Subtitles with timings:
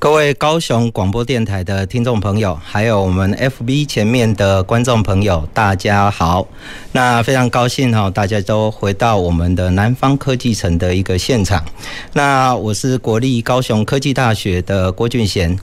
[0.00, 6.46] 各位高雄广播电台的听众朋友，还有我们 FB 前面的观众朋友，大家好。
[6.92, 11.64] 那非常高兴哈，大家都回到我们的南方科技城的一个现场。
[12.12, 15.58] 那我是国立高雄科技大学的郭俊贤。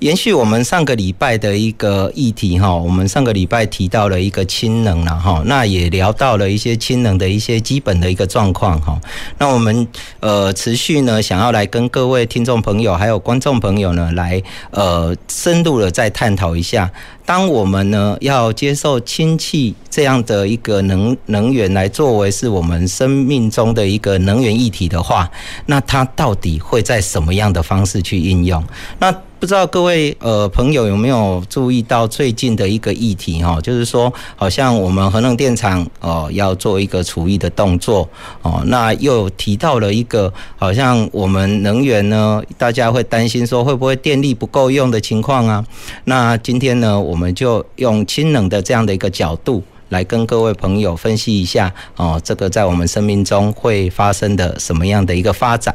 [0.00, 9.00] 延续我们上个礼拜的一个议题哈，我们上个礼拜提到了一个氢能了哈，那也聊到了一些氢能的一些基本的一个状况哈。
[9.38, 9.86] 那我们
[10.20, 16.90] 呃持续呢想要来跟各位听众朋友还有观众朋友呢来呃深入的再探讨一下，
[17.26, 25.30] 当我们呢要接受氢气这样的一个能能源来作为是我们生命中的一个能源议题的话，
[25.66, 28.62] 那它到底会在什么样的方式去应用？
[28.98, 38.08] 那不知道各位呃朋友有没有注意到最近的一个议题哈，就是说好像我们核能电厂哦要做一个除役的动作
[38.40, 45.64] 哦，那又提到了一个好像我们能源呢，大家会担心说会不会电力不够用的情况啊？
[46.04, 49.62] 那今天呢，我我们就用清冷的这样的一个角度。
[49.90, 55.72] 来跟各位朋友分析一下哦，这个在我们生命中会发生的什么样的一个发展？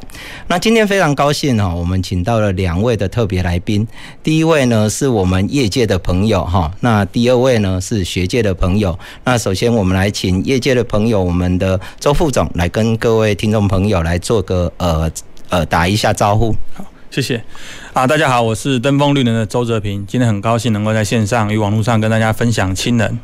[0.47, 3.87] 那今天非常高兴哈，我们请到了两位的特别来宾。
[4.21, 8.97] 第一位呢是我们业界的朋友哈，那第二位呢是学界的朋友。
[9.23, 15.09] 那首先我们来请业界的朋友，我们的周副总来跟各位听众朋友来做个呃
[15.47, 16.53] 呃打一下招呼。
[17.11, 17.43] 谢谢
[17.91, 23.19] 啊，大家好，我是登峰绿能的周泽平，今天很高兴能够在线上与网络上跟大家分享氢能。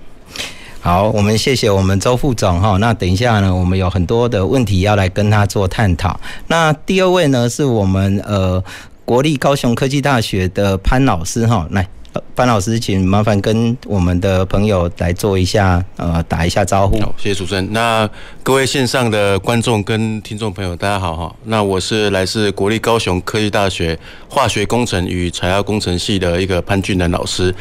[0.82, 2.78] 好，我们谢谢我们周副总哈。
[2.78, 6.20] 那等一下呢，我们有很多的问题要来跟他做探讨。
[6.48, 8.64] 那第二位呢，是我们呃
[9.06, 11.68] 国立高雄科技大学的潘老师哈。
[11.70, 11.88] 来，
[12.36, 17.00] 潘老师，请麻烦跟我们的朋友来做一下呃打一下招呼。
[17.00, 17.74] 好，谢谢主持人。
[17.74, 18.10] 那
[18.44, 21.36] 各位线上的观众跟听众朋友，大家好哈。
[21.46, 23.98] 那我是来自国立高雄科技大学
[24.30, 27.54] 化学工程与材料工程系的一个潘俊南老师。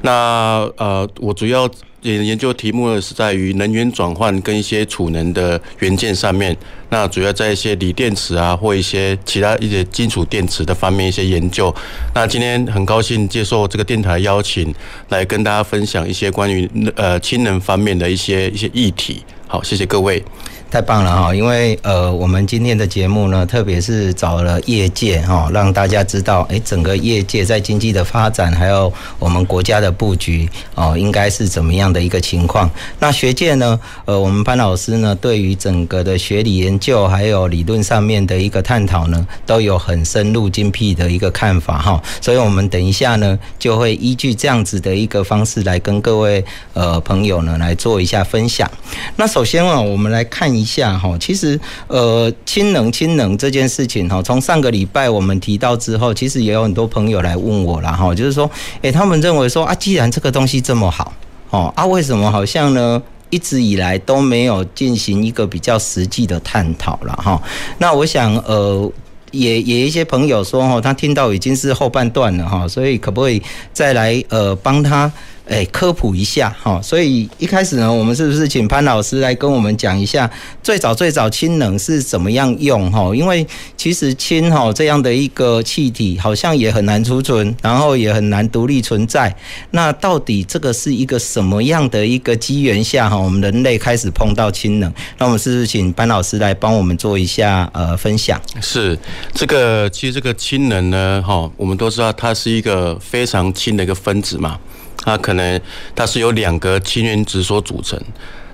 [0.00, 1.68] 那呃，我主要。
[2.02, 6.56] 研研究题目呢是在于能源转换跟一些储能的元件上面，
[6.92, 11.74] 那主要在一些锂电池啊或一些其他一些金属电池的方面一些研究。
[12.14, 14.72] 那今天很高兴接受这个电台邀请，
[15.08, 19.22] 来跟大家分享一些关于呃氢能方面的一些一些议题。
[19.48, 20.22] 好，谢谢各位。
[20.72, 32.70] 太棒了哈，因为呃，我们今天的节目呢，特别是找了业界哈，让大家知道，诶，整个业界在经济的发展，还有我们国家的布局哦，应该是怎么样的一个情况？
[32.98, 42.02] 那学界呢，呃，我们潘老师呢，对于整个的学理研究还有理论上面的一个探讨呢，都有很深入精辟的一个看法哈。
[42.22, 48.70] 所以我们等一下呢，就会依据这样子的一个方式来跟各位呃朋友呢来做一下分享。
[49.16, 50.61] 那首先啊，我们来看一。
[50.62, 51.58] 一下哈，其实
[51.88, 58.48] 呃，氢能氢能这件事情哈，从上个礼拜我们提到之后，其实也有很多朋友来问我了哈，就是说，
[58.82, 61.12] 诶，他们认为说啊，既然这个东西这么好
[61.50, 67.42] 哦，啊，为什么好像呢一直以来都没有进行一个比较实际的探讨了哈？
[67.78, 68.90] 那我想呃，
[69.32, 73.42] 也也一些朋友说哈，他听到已经是后半段了哈，所以可不可以
[73.72, 75.10] 再来呃帮他？
[75.48, 80.30] 哎，科普一下哈，所以一开始呢，我们是不是请潘老师来跟我们讲一下
[80.62, 83.14] 最早最早氢能是怎么样用哈？
[83.14, 89.34] 因为其实氢哈这样的一个气体好像也很难储存，然后也很难独立存在。
[89.72, 94.92] 那到底这个是一个什么样的一个机缘下哈，我们人类开始碰到氢能？
[95.18, 98.40] 那我们是不是请潘老师来帮我们做一下呃分享？
[98.60, 98.96] 是
[99.34, 104.58] 这个，其实这个氢能呢哈，我们都知道它是一个非常轻的一个分子嘛。
[104.98, 105.60] 它可能
[105.94, 108.00] 它是由两个氢原子所组成。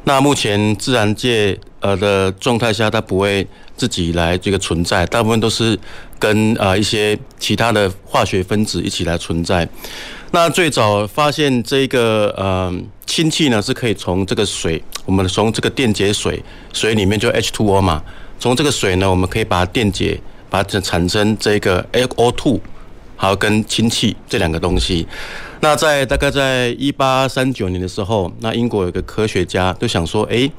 [0.05, 3.47] 那目前自然界呃的状态下，它不会
[3.77, 5.79] 自己来这个存在，大部分都是
[6.19, 9.69] 跟啊一些其他的化学分子一起来存在。
[10.31, 12.73] 那最早发现这个呃
[13.05, 16.43] 氢气呢，是可以从这个水，我们从这个电解水，
[16.73, 18.03] 水里面就 H2O 嘛，
[18.39, 20.19] 从这个水呢，我们可以把它电解，
[20.49, 22.61] 把它产生这个 O2，
[23.17, 25.07] 还有跟氢气这两个东西。
[25.61, 30.51] 那在大概在一八三九年的时候，那英国有个科学家就想说，诶，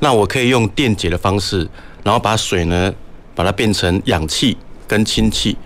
[0.00, 1.66] 那我可以用电解的方式，
[2.02, 2.92] 然后把水呢，
[3.34, 4.56] 把它变成氧气
[4.86, 5.56] 跟氢气。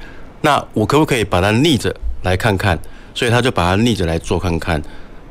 [0.43, 2.79] 那我可不可以把它逆着来看看？
[3.13, 4.75] 所以他就把它逆着来做看看，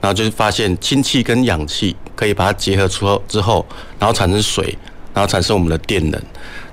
[0.02, 3.66] 然后就发现氢气跟氧气可以把它结合出之后，
[4.00, 4.76] 然后产生水，
[5.14, 6.22] 然后产生我们的电能。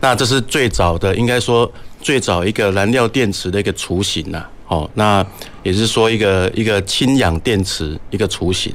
[0.00, 1.70] 那这是最早的，应该说
[2.00, 4.44] 最早一个燃料电池的一个雏形呐。
[4.72, 5.24] 哦，那
[5.62, 8.72] 也是说一个一个氢氧电池一个雏形。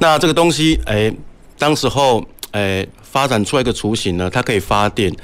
[0.00, 1.12] 那这个东西，哎，
[1.56, 5.14] 当时候，哎，发展出来一个雏形呢，它可以发电。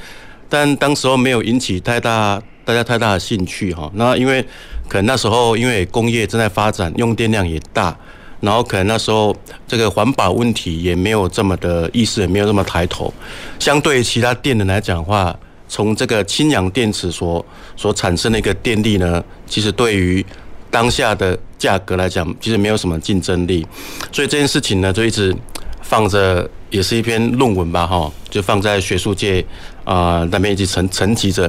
[0.48, 4.40] 但当时候没有引起太大大家太大的兴趣哈，那因为
[4.88, 7.96] 可能那时候因为工业正在发展，用电量也大，
[8.38, 9.34] 然后可能那时候
[9.66, 13.12] 这个环保问题也没有这么的意识，也没有这么抬头。
[13.58, 15.36] 相对其他电能来讲的话，
[15.68, 17.44] 从这个氢氧电池所
[17.76, 20.24] 所产生的一个电力呢，其实对于
[20.70, 23.66] 当下的价格来讲，其实没有什么竞争力。
[24.12, 25.34] 所以这件事情呢，就一直
[25.82, 29.44] 放着，也是一篇论文吧哈，就放在学术界。
[29.86, 31.48] 啊、那边一直沉沉积着，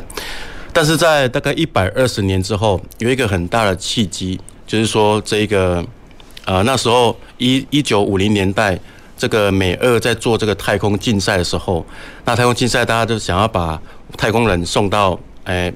[0.71, 5.83] 但是在大概一百二十年之后，有一个很大的契机，就是说这个，
[6.45, 8.79] 呃，那时候一一九五零年代，
[9.17, 11.85] 这个美俄在做这个太空竞赛的时候，
[12.23, 13.81] 那太空竞赛大家都想要把
[14.15, 15.73] 太空人送到哎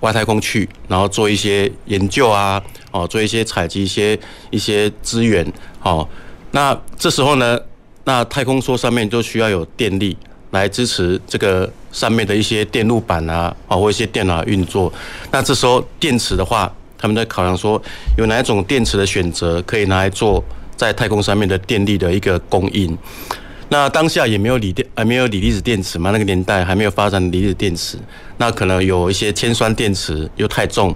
[0.00, 2.62] 外太空去，然后做一些研究啊，
[2.92, 4.18] 哦，做一些采集一些
[4.50, 5.44] 一些资源，
[5.82, 6.08] 哦，
[6.52, 7.58] 那这时候呢，
[8.04, 10.16] 那太空梭上面就需要有电力。
[10.50, 14.92] 来支持这个上面的一些电路板啊，啊或一些电脑运作。
[15.32, 17.82] 那这时候电池的话，他们在考量说，
[18.16, 20.40] 有哪一种电池的选择可以拿来做
[20.84, 22.96] 在太空上面的电力的一个供应。
[23.70, 27.96] 那当下也没有锂电，还没有锂离子电池嘛，那个年代还没有发展锂离子电池。
[28.36, 30.94] 那可能有一些铅酸电池又太重，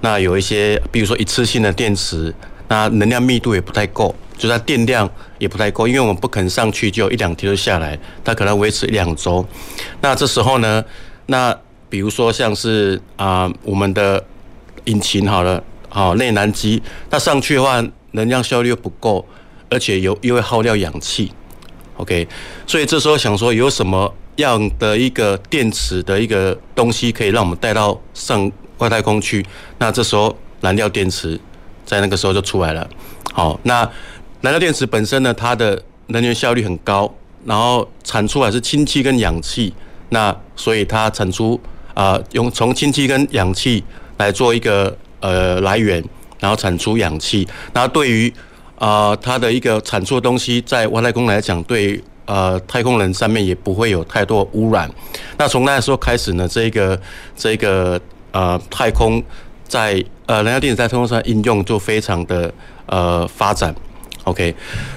[0.00, 2.34] 那有一些比如说一次性的电池，
[2.68, 4.14] 那能量密度也不太够。
[4.38, 9.42] 就它电量也不太够，因为我们不可能上去就一两天就下来，它可能维持一两周。
[10.02, 10.84] 那这时候呢，
[11.26, 11.56] 那
[11.88, 14.22] 比如说像是啊、我们的
[14.84, 17.82] 引擎好了，好内燃机，它上去的话，
[18.16, 19.24] 能量效率又不够，
[19.70, 21.30] 而且又又会耗掉氧气。
[21.98, 22.26] OK，
[22.66, 29.46] 所以这时候想说，有什么样的一个电池的一个东西可以让我们带到上外太空去？
[29.78, 31.40] 那这时候燃料电池
[31.84, 32.90] 在那个时候就出来了。
[33.32, 33.88] 好，那。
[34.42, 37.12] 燃料电池本身呢，它的能源效率很高，
[37.46, 39.72] 然后产出来是氢气跟氧气，
[40.10, 41.58] 那所以它产出
[41.94, 43.82] 啊、用从氢气跟氧气
[44.18, 46.04] 来做一个呃来源，
[46.40, 47.46] 然后产出氧气。
[47.72, 48.32] 那对于
[48.78, 54.90] 啊、呃、它的一个产出的东西，在外太空来讲，对呃太空人上面也不会有太多污染。
[55.38, 57.00] 那从那时候开始呢，这个
[57.36, 58.00] 这个
[58.32, 59.22] 呃太空
[59.66, 62.52] 在呃燃料电池在太空上应用就非常的
[62.86, 63.74] 呃发展。
[64.24, 64.52] OK，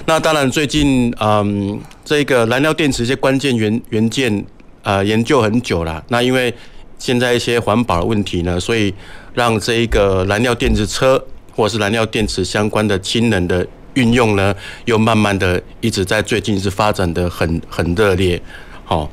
[0.06, 4.44] 那当然，最近嗯，这个燃料电池一些关键元元件
[4.82, 6.04] 呃研究很久了。
[6.08, 6.52] 那因为
[6.98, 8.92] 现在一些环保的问题呢，所以
[9.34, 11.22] 让这一个燃料电池车
[11.54, 14.54] 或是燃料电池相关的氢能的运用呢，
[14.84, 18.40] 又慢慢的一直在最近是发展的很很热烈。
[18.84, 19.10] 好，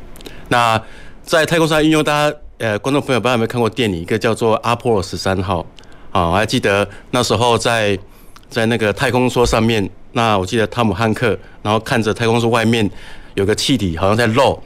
[0.50, 0.82] 那
[1.24, 5.66] 在太空上运用，大家呃观众朋友不知道有没有看过电影，一个叫做阿波罗十三号
[6.12, 7.98] 啊，我还记得那时候在
[8.50, 9.90] 在那个太空梭上面。
[10.14, 12.90] 那我记得汤姆汉克，然后看着太空梭外面
[13.36, 14.60] 有个气体好像在漏，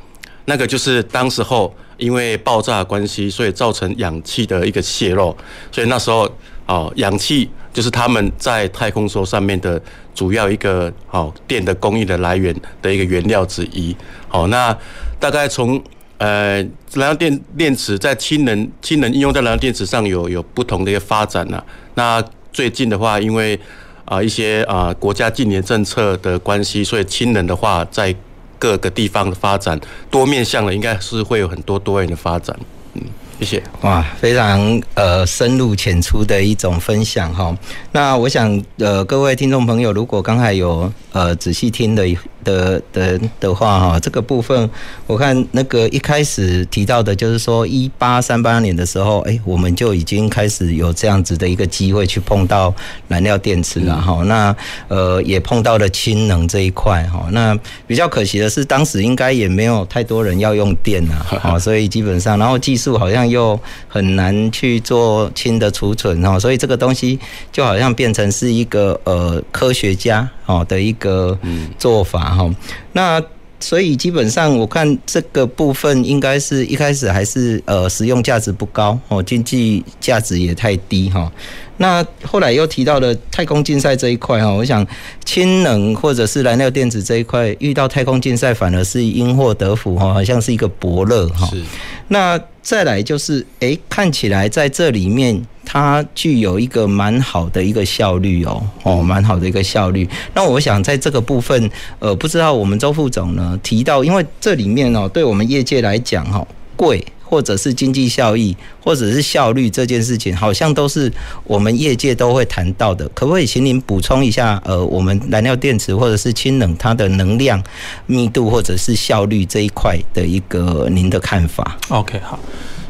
[0.45, 5.35] 那个就是当时候因为爆炸关系，所以造成氧气的一个泄漏，
[5.71, 6.27] 所以那时候
[6.65, 9.79] 哦，氧气就是他们在太空梭上面的
[10.15, 13.95] 主要一个哦电的供应的来源的一个原料之一。
[14.27, 14.75] 好，那
[15.19, 15.79] 大概从
[16.17, 16.55] 呃
[16.93, 21.63] 燃料电电池在氢能氢能应用在燃料电池上有有不同的一个发展呢。
[21.93, 23.59] 那最近的话，因为
[24.05, 28.13] 啊，一些啊国家近年政策的关系，所以氢能的话，在
[28.61, 29.79] 各个地方的发展
[30.11, 32.55] 多面向的，应该是会有很多多元的发展。
[32.93, 33.01] 嗯，
[33.39, 33.63] 谢谢。
[33.81, 37.57] 哇，非常呃深入浅出的一种分享哈。
[37.91, 42.05] 那我想呃各位听众朋友，如果刚才有呃仔细听的。
[42.43, 44.69] 的的的话哈，这个部分
[45.07, 52.73] 我看那个一开始提到的，就是说一八三八年的时候，哎，我们就已经开始有这样子的一个机会去碰到
[53.07, 54.23] 燃料电池了哈。
[54.25, 54.55] 那
[54.87, 57.27] 呃也碰到了氢能这一块哈。
[57.31, 61.03] 那比较可惜的是，当时应该也没有太多人要用电
[61.41, 67.19] 啊，所以基本上，然后技术好像又很难去做氢的储存哈，所以这个东西
[67.51, 71.37] 就好像变成是一个呃科学家哦的一个
[71.77, 72.30] 做法。
[72.35, 72.49] 好，
[72.93, 73.21] 那
[73.59, 81.31] 所以基本上我看这个部分应该是一开始还是呃实用价值不高哦，经济价值也太低哈。
[81.77, 84.85] 那后来又提到了太空竞赛这一块哈，我想
[85.25, 91.47] 氢能或者是燃料电池这一块遇到太空竞赛反而是因祸得福哈，好像是一个伯乐哈。
[91.47, 91.61] 是。
[92.07, 100.07] 那再来就是，哎，看起来在这里面它具有一个蛮好的一个效率哦，哦，蛮好的一个效率。
[100.33, 108.53] 那我想在这个部分，呃，不知道我们周副总呢提到，因为这里面哦，对我们业界来讲哈，贵或者是经济效益
[108.83, 111.09] 或者是效率这件事情，好像都是
[111.45, 113.07] 我们业界都会谈到的。
[113.09, 114.61] 可不可以请您补充一下？
[114.65, 117.63] 呃，我们燃料电池或者是氢能它的能量
[118.07, 122.37] 密度或者是效率这一块的一个您的看法？OK，好，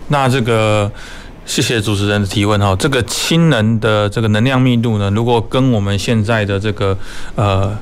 [0.07, 0.91] 那这个。
[1.45, 6.97] 谢谢主持人的提问哈，这个氢能的这个能量密度呢，如果跟我们现在的这个
[7.35, 7.77] 呃。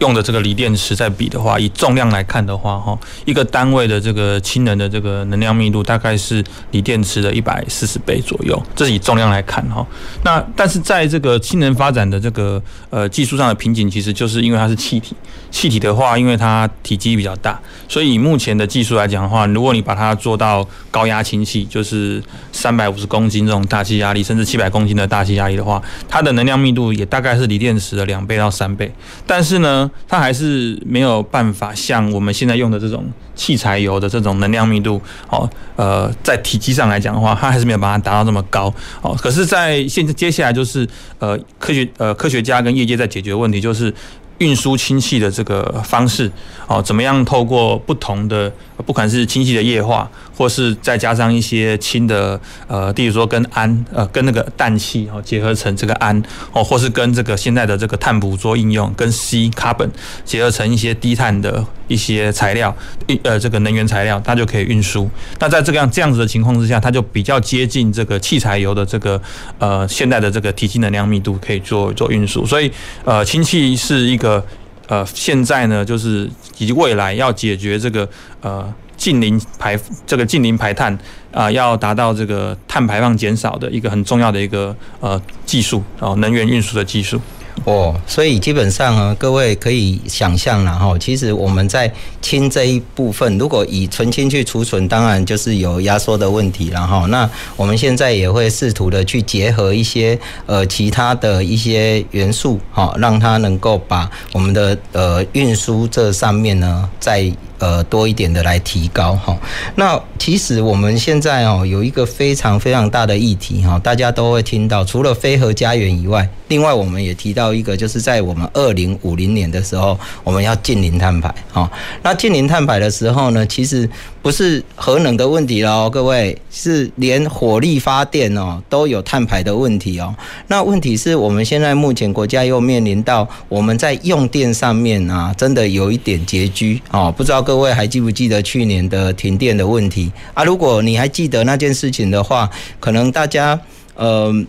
[0.00, 9.86] 用的这个锂电池在比的话，以重量来看的话，哈，一个单位的这个氢能的这个能量密度大概是锂电池的一百四十倍左右，这是以重量来看哈。
[10.24, 12.60] 那但是在这个氢能发展的这个
[12.90, 15.14] 呃技术上的瓶颈，其实就是因为它是气体，
[15.50, 17.58] 气体的话，因为它体积比较大，
[17.88, 22.22] 所以以目前的技术来讲的话，如果你把它做到高压氢气，就是
[22.52, 28.92] 三百五十公斤这种大气压力，甚至七百公斤的大气压力的话，它的能量密度也大概是锂电池的两倍到三倍，
[29.26, 29.83] 但是呢。
[30.08, 38.72] 它还是没有办法像我们现在用的这种汽柴油的这种能量密度，哦，呃，在体积上来讲的话，它还是没有办法达到这么高，
[39.02, 39.16] 哦。
[39.20, 40.88] 可是，在现在接下来就是
[41.18, 43.92] 呃，科学呃科学家跟业界在解决问题就是。
[44.38, 46.30] 运输氢气的这个方式，
[46.66, 48.52] 哦，怎么样透过不同的，
[48.84, 56.20] 不管是氢气的液化，或是再加上一些氢的，呃，例如说跟氨，呃，跟那个氮气哦结合成这个氨，
[56.52, 59.90] 哦，或是跟这个现在的这个碳捕捉应用，跟 C carbon
[60.24, 62.76] 结合成一些低碳的一些材料，
[63.22, 65.08] 呃，这个能源材料，它就可以运输。
[65.38, 69.20] 那在这个样这样子的情况之下，它就比较接近这个汽柴油的这个，
[69.60, 72.44] 呃，现在的这个体积能量密度可以做做运输。
[72.44, 72.68] 所以，
[73.04, 74.18] 呃，氢气是一。
[74.24, 74.44] 个
[74.88, 76.28] 呃，现在呢，就是
[76.58, 78.08] 以及未来要解决这个
[78.40, 80.98] 呃近邻排这个近邻排碳
[81.30, 87.20] 啊、要达到这个碳排放减少的一个很重要的一个呃技术啊，能源运输的技术。
[87.64, 90.96] 哦，所以基本上啊，各位可以想象了哈。
[90.98, 91.90] 其实我们在
[92.20, 97.06] 氢这一部分，如果以纯氢去储存，当然就是有压缩的问题了哈。
[97.08, 109.34] 那我们现在也会试图的去结合一些呃其他的一些元素哈，让它能够把我们的呃运输这上面呢，在呃多一点的来提高哈。
[109.76, 117.54] 那其实我们现在哦有一个非常非常大的议题哈，大家都会听到，除了非核家园以外，另外我们也提到。
[117.54, 121.32] 一个就是在我们二零五零年的时候，我们要净零碳排。
[121.52, 121.70] 哈，
[122.02, 123.88] 那净零碳排的时候呢，其实
[124.20, 130.12] 不是核能的问题喽，各位，是连火力发电哦都有碳排的问题哦。
[130.48, 137.14] 那问题是我们现在目前国家又面临到我们在用电上面啊，真的有一点拮据哦。
[137.16, 140.42] 不知道各位还记不记得去年的停电的问题啊？
[140.42, 143.60] 如果你还记得那件事情的话，可能大家
[143.94, 144.44] 呃。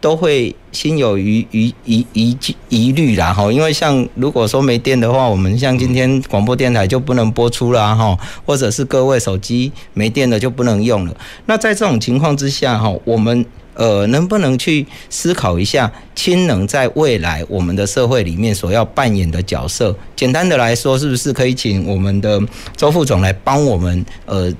[0.00, 2.38] 都会心有余余疑疑
[2.68, 11.16] 疑虑啦哈，因为像如果说没电的话，我们像今天广播电台就不能播出啦哈，或者是各位手机没电了就不能用了。
[11.46, 13.44] 那在这种情况之下哈，我们
[13.78, 19.96] 呃能不能去思考一下氢能在未来我们的社会里面所要扮演的角色？
[20.14, 22.38] 简单的来说，是不是可以请我们的
[22.76, 24.52] 周副总来帮我们呃？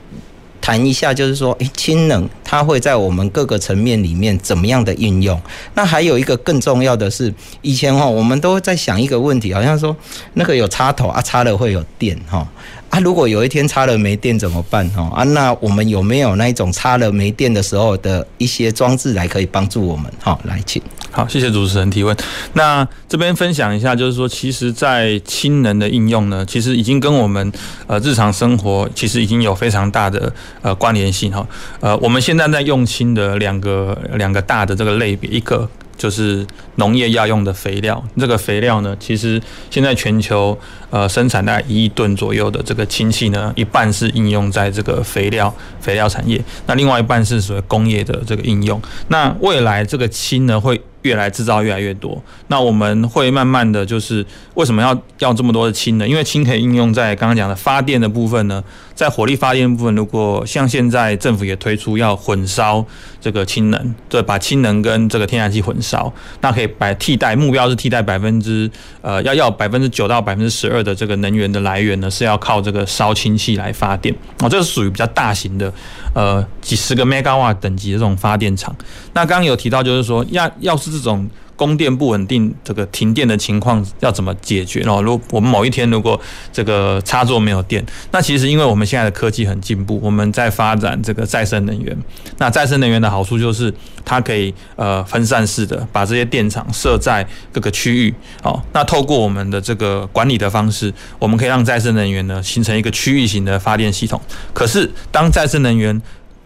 [0.61, 5.41] 谈一下，就是说，诶，氢能它会在我们各个层面里面怎么样的应用？
[5.73, 7.33] 那还有一个更重要的是，
[7.63, 9.97] 以前哈，我们都在想一个问题，好像说
[10.35, 12.47] 那个有插头啊，插了会有电哈。
[12.91, 14.89] 啊，如果有一天插了没电怎么办？
[14.91, 20.11] 哈啊，那我们有没有那一种插了没电的时候的一些装置来可以帮助我们？
[20.21, 20.81] 好，来请。
[21.11, 22.17] 好，谢谢主持人提问。
[22.55, 27.53] 那这边分享一下，就是说，其实，在氢能的应用呢，其实已经跟我们
[27.87, 31.47] 呃日常生活其实已经有非常大的呃关联性哈。
[31.81, 35.69] 呃，我们现在在用氢的两个两个大的这个类别，一个。
[35.97, 40.57] 就是农业要用的肥料，这个肥料呢，其实现在全球
[40.91, 48.81] 呃生产大概一亿吨左右的这个氢气呢，一半是应用在这个肥料肥料产业，那另外一半是属于工业的这个应用。
[49.09, 50.81] 那未来这个氢呢会。
[51.03, 56.07] 越来制造越来越多，那我们会慢慢的就是为什么要要这么多的氢呢？
[56.07, 58.63] 因为氢可以应用在刚刚讲的发电的部分呢，
[58.97, 62.85] 在火力发电部分，如果像现在政府也推出要混烧
[63.21, 68.69] 这个氢能，对，把氢能跟这个天然气混烧，那可以把替代目标是替代百分之
[69.01, 75.73] 呃要要百分之九到百分之十二的这个能源的来源呢，是要靠这个烧氢气来发电哦，这是属于比较大型的
[76.15, 78.75] 呃几十个 megawatt 等级的这种发电厂。
[79.13, 81.29] 那刚刚有提到就是说要要是这种
[81.59, 84.81] 供电不稳定，这个停电的情况要怎么解决？
[84.87, 86.19] 哦，如果我们某一天如果
[86.53, 91.99] 这个插座没有电，那其实因为我们现在的科技很进步，我们在发展这个再生能源。
[92.39, 93.75] 那再生能源的好处就是
[94.05, 98.15] 它可以呃分散式的把这些电厂设在各个区域。
[98.45, 104.21] 哦，那透过我们的这个管理的方式，我们可以让再生能源呢形成一个区域型的发电系统。
[104.55, 106.01] 可是当再生能源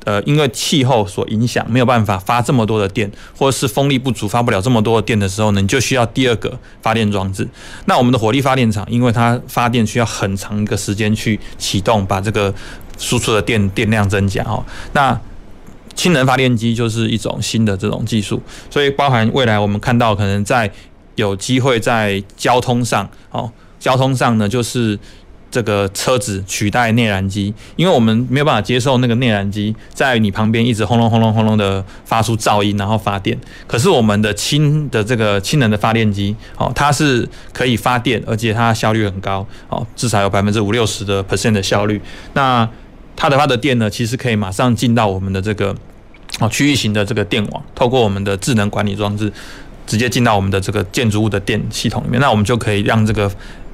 [0.05, 7.49] 呃，因为气候所影响，没有办法发这么多的电，或者是风力不足，发不了这么多的电的时候呢，你就需要第二个发电装置。
[7.87, 12.53] 那我们的火力发电厂，因为它发电需要很长一个时间去启动，把这个
[12.99, 14.65] 输出的电电量增加哦。
[14.93, 15.19] 那
[15.95, 20.71] 氢能发电机就是一种新的这种技术，所以包含未来我们看到可能在
[21.15, 24.99] 有机会在交通上哦，交通上呢就是。
[25.53, 33.39] 这个车子取代内燃机，因为我们没有办法接受那个内燃机在你旁边一直轰隆轰隆轰隆的发出噪音，然后发电。
[33.67, 42.01] 可是我们的氢的这个氢能的发电机，哦，它是可以发电，而且它效率很高，哦，至少有百分之五六十的 percent 的效率。
[42.33, 42.67] 那
[43.15, 45.77] 它的发的电呢，其实可以马上进到我们的这个
[46.41, 49.31] 哦区域型的这个电网，透过我们的智能管理装置，
[49.87, 52.19] 直接进到我们的这个建筑物的电系统里面。
[52.19, 53.31] 那我们就可以让这个。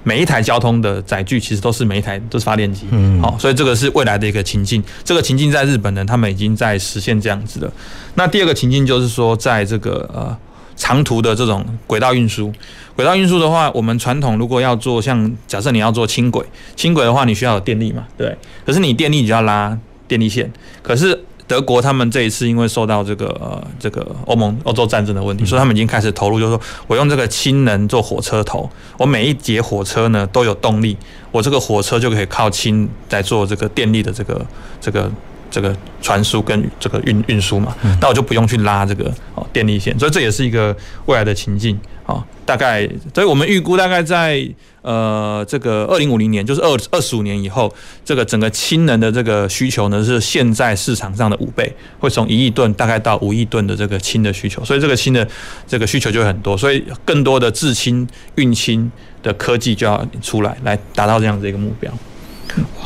[0.08, 4.82] 每一台交通的载具其实都是每一台都是发电机，嗯，好，所以这个是未来的一个情境。
[5.04, 7.70] 这个情境在日本呢，他们已经在实现这样子的。
[8.14, 10.34] 那第二个情境就是说，在这个呃
[10.76, 12.50] 长途的这种轨道运输，
[12.96, 16.42] 轨道运输的话，我们传统如果要做像假设你要做轻轨，
[16.74, 18.34] 轻轨的话你需要有电力嘛，对。
[18.64, 20.50] 可是你电力你就要拉电力线，
[20.82, 21.22] 可是。
[21.48, 30.96] 德国他们这一次因为受到这个呃这个欧盟欧洲战争的问题，所以他们已经开始投入，就是说我用这个氢能做火车头，我每一节火车呢都有动力，
[31.32, 34.46] 我这个火车就可以靠氢来做这个电力的这个
[34.78, 35.10] 这个
[35.50, 40.76] 这个传输跟这个运运输嘛，那我就不用去拉这个哦电力线，所以这也是一个
[41.06, 44.44] 未来的情境啊，大概所以我们预估大概在。
[44.80, 47.70] 呃，这个二零五零年，就是二二十五年以后，
[48.06, 55.28] 这个整个氢能的这个需求呢，是现在市场上的五倍，会从一亿吨大概到五亿吨的这个氢的需求，所以这个氢的
[55.66, 58.90] 这个需求就会很多，所以更多的制氢、运氢
[59.22, 61.92] 的科技就要出来，来达到这样子一个目标。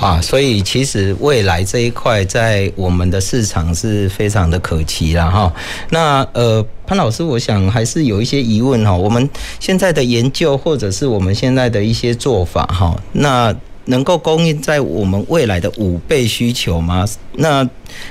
[0.01, 5.53] 哇，所以其实未来这一块在我们的市场是非常的可期了哈。
[5.91, 8.95] 那呃，潘老师，我想还是有一些疑问哈。
[8.95, 9.29] 我们
[9.61, 13.55] 现在的研究或者是我们现在的一些做法哈，那。
[13.87, 17.05] 能够供应在我们未来的五倍需求吗？
[17.35, 17.69] 那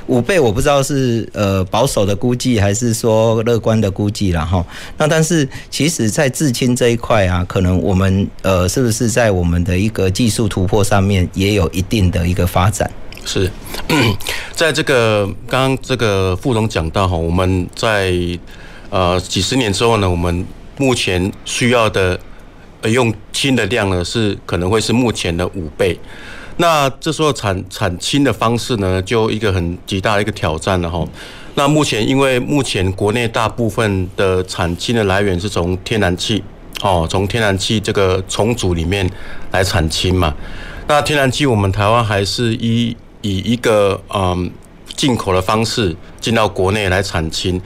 [0.08, 4.66] 五倍我不知道是呃保守的估计还是说乐观的估计了哈。
[4.98, 12.92] 那但是其实，在制氢这一块啊，可能我们呃是不是在我们的一个技术突破上面也有一定的一个发展？
[13.26, 13.50] 是，
[14.54, 18.14] 在这个刚刚这个副总讲到哈，我们在
[18.90, 20.46] 呃几十年之后呢，我们
[20.78, 22.20] 目前需要的。
[22.82, 25.98] 呃，用氢的量呢，是可能会是目前的五倍。
[26.58, 31.08] 那这时候产产氢的方式呢，就一个很极大的一个挑战了哈。
[31.56, 36.44] 那目前因为目前国内大部分的产氢的来源是从天然气，
[36.82, 39.10] 哦，从天然气这个重组里面
[39.52, 40.34] 来产氢嘛。
[40.88, 44.52] 那天然气我们台湾还是以以一个嗯
[44.96, 47.60] 进口的方式进到国内来产氢。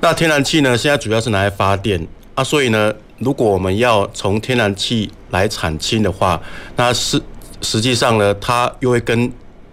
[0.00, 2.92] 那天然气呢，现在主要是拿来发电啊，所以呢。
[3.18, 6.40] 如果我们要从天然气来产氢的话，
[6.76, 7.20] 那是
[7.60, 9.30] 实际上呢，它又会跟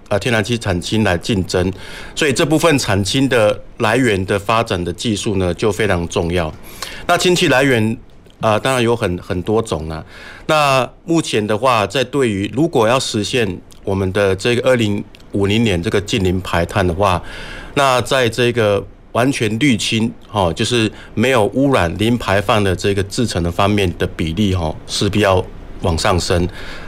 [0.10, 1.72] 呃天然气产氢来竞争，
[2.16, 6.54] 所以这部分产氢的来源的发展的技术呢，就非常重要。
[7.08, 7.98] 那氢气来源
[8.42, 10.04] 啊、当然有很很多种啊。
[10.46, 17.22] 那目前的话，在对于如果要实现我们的这个二零五零年这个净零排碳的话，
[17.76, 25.42] 那在这个完全绿氢，哈，就是没有污染、零排放的这个制程的方面的比例，哈，势必要
[25.84, 26.46] 往上升。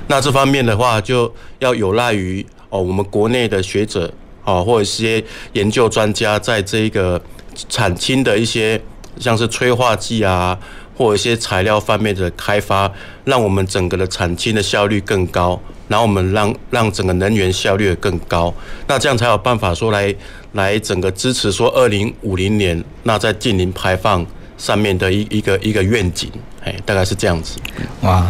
[0.08, 4.12] 那这方面的话，就要有赖于哦，我们国内的学者，
[4.44, 7.22] 哦，或者一些研究专家，在这个
[7.70, 8.82] 产氢的一些，
[9.18, 10.60] 像是催化剂啊，
[10.98, 12.92] 或者一些材料方面的开发，
[13.24, 18.54] 让我们整个的产氢的效率更高，然后我们让让整个能源效率更高，
[18.86, 20.14] 那这样才有办法说来。
[20.58, 24.26] 来整个支持说二零五零年那在近零排放
[24.58, 26.30] 上面的一一个一个愿景，
[26.64, 27.58] 哎，大概是这样子。
[28.02, 28.28] 哇，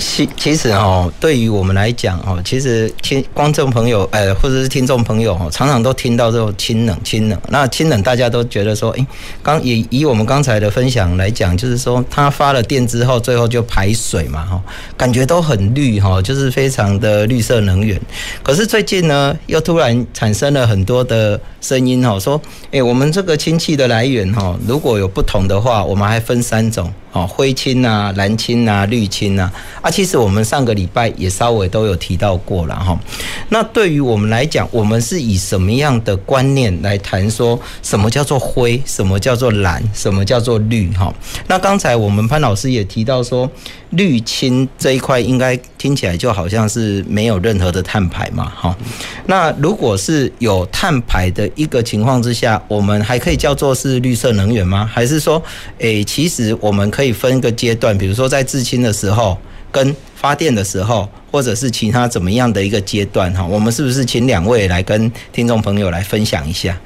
[0.00, 7.38] 其其实哦，对于我们来讲哦，其实听观众朋友呃，或者是听众朋友哦，常常都听到这种氢能氢能。
[7.48, 9.06] 那氢能大家都觉得说，诶，
[9.42, 14.62] 刚以以我们刚才的分享来讲，就是说它发了电之后，最后就排水嘛哈，
[14.96, 18.00] 感觉都很绿哈，就是非常的绿色能源。
[18.42, 26.90] 可是最近呢，又突然产生了很多的声音哦，说，诶，我们这个氢气的来源哈，如果有不同的话，我们还分三种。
[27.12, 32.98] 哦，灰青啊，蓝青啊，绿青啊，啊，其实我们上个礼拜也稍微都有提到过了哈。
[33.48, 41.12] 那对于我们来讲，我们是以什么样的观念来谈说什么叫做灰，什么叫做蓝，什么叫做绿哈？
[41.48, 43.50] 那刚才我们潘老师也提到说，
[43.90, 48.76] 绿青这一块应该听起来就好像是没有任何的碳排嘛哈。
[49.26, 54.88] 那如果是有碳排的一个情况之下，我们还可以叫做是绿色能源吗？
[54.92, 55.42] 还是说，
[55.78, 59.38] 诶，其实我们可可以分一个阶段，比如说在制氢的时候，
[59.72, 66.78] 跟发电的时候，或者是其他怎么样的一个阶段哈，我们是不是请两位来跟听众朋友来分享一下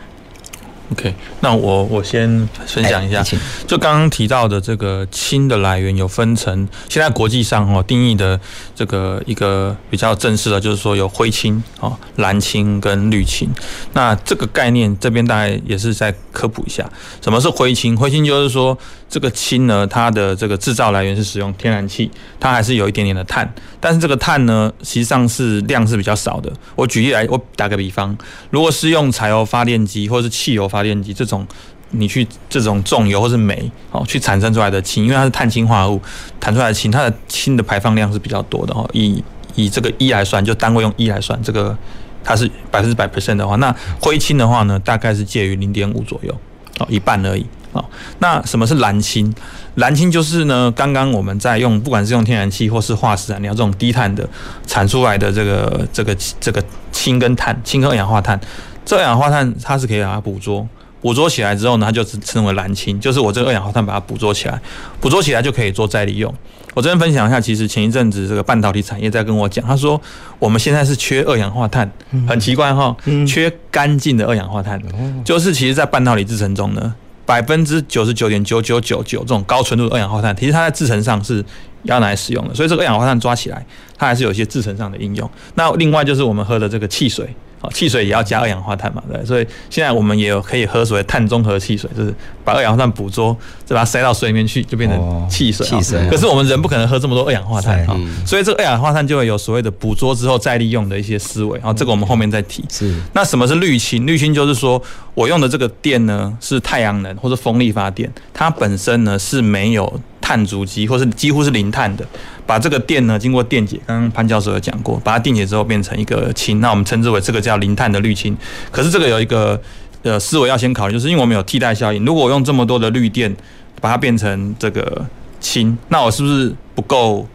[0.93, 3.25] ？OK，那我我先分享一下，
[3.67, 8.39] 就刚刚提到的这个氢的来源有分成，现在国际上哦定义的
[8.77, 13.49] 这个一个比较正式的，就是说有灰氢哦、蓝氢跟绿氢。
[13.95, 16.89] 那这个概念这边大概也是再科普一下，
[17.21, 17.97] 什么是灰氢？
[17.97, 26.53] 灰氢就是说这个氢呢，它的这个制造来源是使用天然气，它还是有一点点的碳，但是这个碳呢，实际上是量是比较少的。
[26.75, 28.17] 我举例来，我打个比方，
[28.51, 31.47] 如果是用柴油发电机或者是汽油发电机这种，
[31.91, 36.03] 你去这种重油或是煤哦，去产生出来的氢，因为它是碳氢化合物，
[36.41, 38.89] 弹出来的氢，它的氢的排放量是比较多的哦。
[38.93, 39.23] 以
[39.55, 41.77] 以这个一来算，就单位用一来算，这个
[42.25, 46.37] 它是百分之百 percent 的话，那灰氢的话呢，大概是介于零点五左右
[46.81, 47.85] 哦，一半而已哦。
[48.21, 49.33] 那什么是蓝氢？
[49.75, 54.27] 蓝氢就是呢，刚刚我们在用，不管是用天然气或是化石燃料这种低碳的
[54.67, 58.41] 产出来的这个这个这个氢跟碳，氢跟二氧化碳。
[58.87, 60.67] 这二氧化碳它是可以把它捕捉，
[61.01, 64.61] 捕捉起来之后呢，它就称为蓝氢，就是我这个二氧化碳把它捕捉起来，
[65.01, 66.33] 捕捉起来就可以做再利用。
[66.75, 70.01] 我这边分享一下，其实前一阵子这个半导体产业在跟我讲，他说
[70.41, 71.91] 我们现在是缺二氧化碳，
[72.27, 72.95] 很奇怪哈，
[73.27, 74.81] 缺干净的二氧化碳，
[75.25, 76.93] 就是其实在半导体制程中呢，
[77.27, 81.45] 百分之九十九点九九九九这种高纯度的二氧化碳，其实它在制成上是
[81.85, 83.65] 要拿来使用的，所以这个二氧化碳抓起来，
[83.97, 85.31] 它还是有一些制成上的应用。
[85.55, 87.29] 那另外就是我们喝的这个汽水。
[87.73, 95.67] 汽水也要加二氧化碳嘛，对，所以现在我们也有可以喝所谓碳中和汽水，就是把二氧化碳捕捉，再把它塞到水里面去，就变成汽水。
[95.67, 96.09] 汽水。
[96.09, 97.97] 可是我们人不可能喝这么多二氧化碳哈，
[98.27, 101.59] 所以这个二氧化碳就会有所谓的捕捉之后再利用的一些思维。
[101.59, 102.65] 然后这个我们后面再提。
[102.69, 102.95] 是。
[103.13, 104.07] 那什么是绿氢？
[104.07, 104.81] 绿氢就是说
[105.15, 110.01] 我用的这个电呢是太阳能或者风力发电，它本身呢是没有。
[110.25, 112.07] 碳足迹，或是几乎是零碳的，
[112.47, 118.35] 把这个电呢经过电解，刚刚潘教授有讲过，把它电解之后变成一个氢，那我们称之为这个叫零碳的氯氢。
[118.71, 119.61] 可是这个有一个
[120.03, 123.37] 呃思维要先考虑，就是因为我们有替代效应，如果我用这么多的氯电
[123.83, 125.05] 把它变成这个
[125.41, 127.29] 氢，那我是不是不够？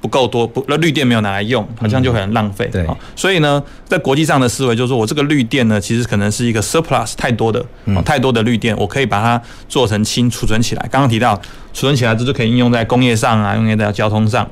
[0.00, 2.68] 不够多，不，那绿电没有拿来用，好像就很浪费。
[2.72, 7.64] 对，所以呢，在国际上的思维就是说，我这个绿电呢，其实可能是一个 surplus 太多的，
[8.04, 10.88] 太多的绿电，我可以把它做成氢储存起来。
[10.90, 11.34] 刚刚提到
[11.72, 14.48] 储存起来，这就可以应用在工业上啊，用在交通上。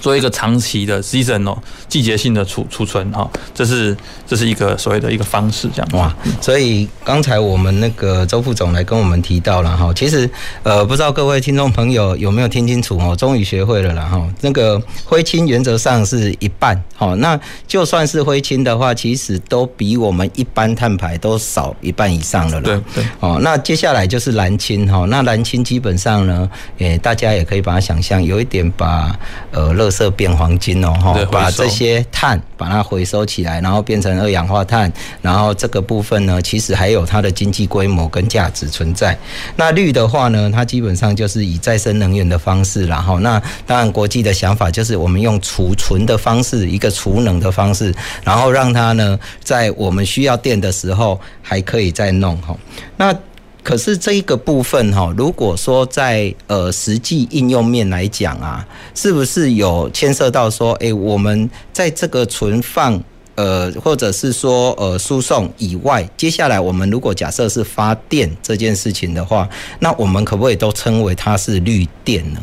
[0.00, 1.56] 做一个长期的 season 哦，
[1.88, 5.88] 季节性的储储存哈，这是这是一个所谓的一个方式，这样。
[5.92, 10.28] 哇，所以刚才我们那个周副总来跟我们提到了哈，其实
[10.62, 14.26] 呃，不知道各位听众朋友有没有听清楚哦，终于学会了啦哈。
[14.40, 22.62] 那个灰氢原则上是一半，好，那就算是灰氢的话，其实都比我们一般碳排都少一半以上了啦。
[22.62, 23.04] 对对。
[23.20, 29.18] 哦，那接下来就是蓝氢哈，那蓝氢基本上呢，诶，大家也可以把它想象有一点把
[29.50, 39.16] 呃乐色变黄金哦，哈，把这些碳把它回收起来，然后变成二氧化碳，然后这个部分呢，其实还有它的经济规模跟价值存在。
[39.54, 47.94] 那绿的话呢，它基本上就是以再生能源的方式，然后那当然国际的想法就是我们用储存的方式，一个储能的方式，
[48.24, 52.56] 然后让它呢在我们需要电的时候还可以再弄哈。
[52.96, 53.14] 那
[53.66, 63.02] 可是这一个部分哈，如果说在呃实际应用面来讲啊，是不是有牵涉到说，哎，我们在这个存放
[63.34, 69.48] 呃，或者是说呃输送以外，接下来我们如果假设是发电这件事情的话，
[69.80, 72.40] 那我们可不可以都称为它是绿电呢？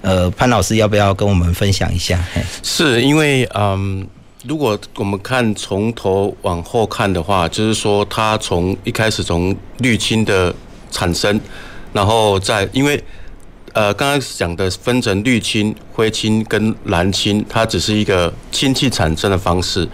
[0.00, 2.18] 呃，潘老师要不要跟我们分享一下？
[2.62, 4.06] 是因为嗯。
[4.48, 10.54] 如果我们看从头往后看的话，就是说它从一开始从绿氢的
[10.88, 11.40] 产生，
[11.92, 13.02] 然后再因为
[13.72, 19.88] 呃，刚刚讲的分成绿氢、灰氢跟蓝氢，它只是一个氢气产生的方式。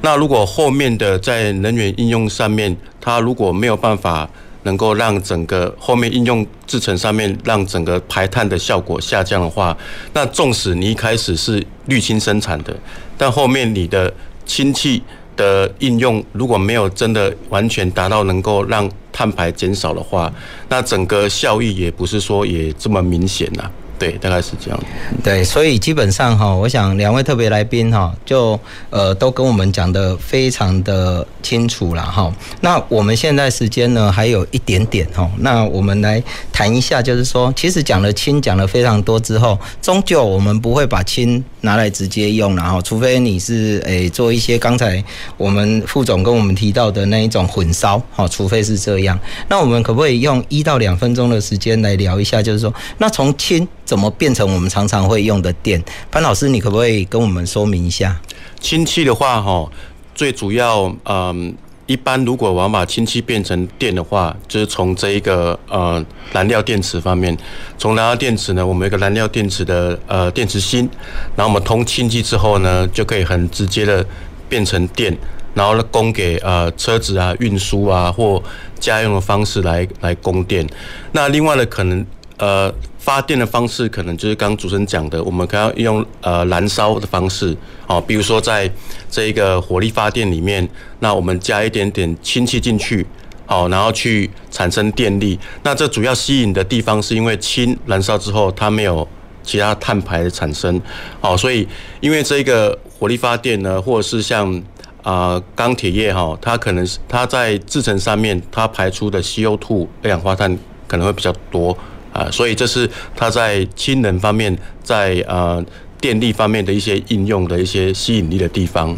[0.00, 4.28] 那如果后面的在能源应用上面，它如果没有办法
[4.62, 9.76] 能够让整个后面应用制程上面让整个排碳的效果下降的话，
[10.14, 12.74] 那纵使你一开始是绿氢生产的，
[13.20, 14.10] 但后面你的
[14.46, 15.02] 氢气
[15.36, 20.32] 的应用如果没有真的完全达到能够让碳排减少的话，
[20.70, 23.70] 那整个效益也不是说也这么明显了。
[24.00, 24.80] 对，大概是这样。
[25.22, 28.58] 对，所以基本上哈，我想两位特别来宾哈，就
[28.88, 32.32] 呃都跟我们讲得非常的清楚了哈。
[32.62, 45.04] 那我们现在时间呢还有一点点哈，那我们来谈一下，就是说，其实讲了氢讲了非常多之后，终究我们不会把氢拿来直接用，然后除非你是诶做一些刚才
[45.36, 49.18] 我们副总跟我们提到的那一种混烧哈，除非是这样。
[49.50, 55.82] 那我们可不可以用一到两分钟的时间来聊一下，就是说，那从氢怎么变成我们常常会用的电？
[56.12, 58.20] 潘老师，你可不可以跟我们说明一下？
[58.60, 59.68] 氢气的话，哈，
[60.14, 61.52] 最主要，嗯，
[61.86, 66.00] 一般如果我们把氢气变成电的话，就是从这一个呃
[66.30, 67.36] 燃料电池方面，
[67.78, 70.88] 从燃料电池呢，我们有一个燃料电池的呃电池芯，
[71.34, 74.06] 然后我们通氢气之后呢，就可以很直接的
[74.48, 75.18] 变成电，
[75.52, 78.40] 然后呢供给呃车子啊、运输啊或
[78.78, 80.64] 家用的方式来来供电。
[81.10, 82.06] 那另外呢，可能
[82.38, 82.72] 呃。
[83.10, 87.56] 发电的方式可能就是刚主持人讲的，我们可要用呃燃烧的方式
[87.88, 88.70] 哦，比如说在
[89.10, 90.68] 这一个火力发电里面，
[91.00, 93.04] 那我们加一点点氢气进去
[93.48, 95.36] 哦，然后去产生电力。
[95.64, 99.06] 那这主要吸引的地方是因为氢燃烧之后它没有
[99.42, 100.80] 其他碳排的产生
[101.20, 101.66] 哦，所以
[102.00, 104.62] 因为这个火力发电呢，或者是像
[105.02, 111.76] 啊钢铁业哈，它可能是它在制程上面它排出的 CO2 二氧化碳可能会比较多。
[112.12, 115.64] 啊，所以这是它在氢能方面，在呃
[116.00, 118.96] 电力方面的一些应用的一些吸引力的地方。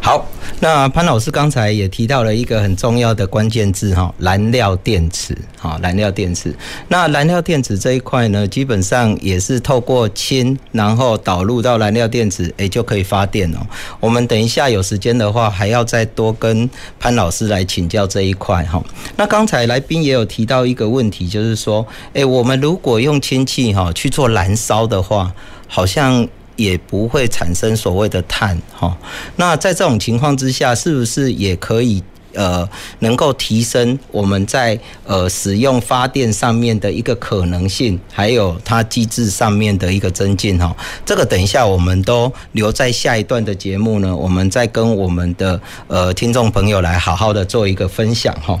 [0.00, 0.26] 好，
[0.60, 5.36] 那潘老师刚才也提到了一个很重要的关键字哈，燃料电池。
[5.60, 6.54] 哈，燃料电池。
[6.86, 13.58] 那燃料电池这一块呢，基本上也是透过氢，然后导入到燃料电池，诶，就可以发电哦。
[14.00, 18.82] 我们等一下有时间的话，还要再多跟潘老师来请教这一块哈。
[19.16, 25.30] 那刚才来宾也有提到一个问题，就是说，诶，我们如果用氢气哈去做燃烧的话，
[25.66, 26.26] 好像。
[26.58, 28.94] 也不会产生所谓的碳，哈。
[29.36, 32.02] 那在这种情况之下，是不是也可以？
[32.38, 32.66] 呃，
[33.00, 40.72] 能够提升我们在呃使用发电上面的一个可能性，还有它机制上面的一个增进哈。
[41.04, 48.56] 这个等一下我们都留在下一段的节目呢，我们再跟我们的呃听众朋友来好好的做一个分享哈。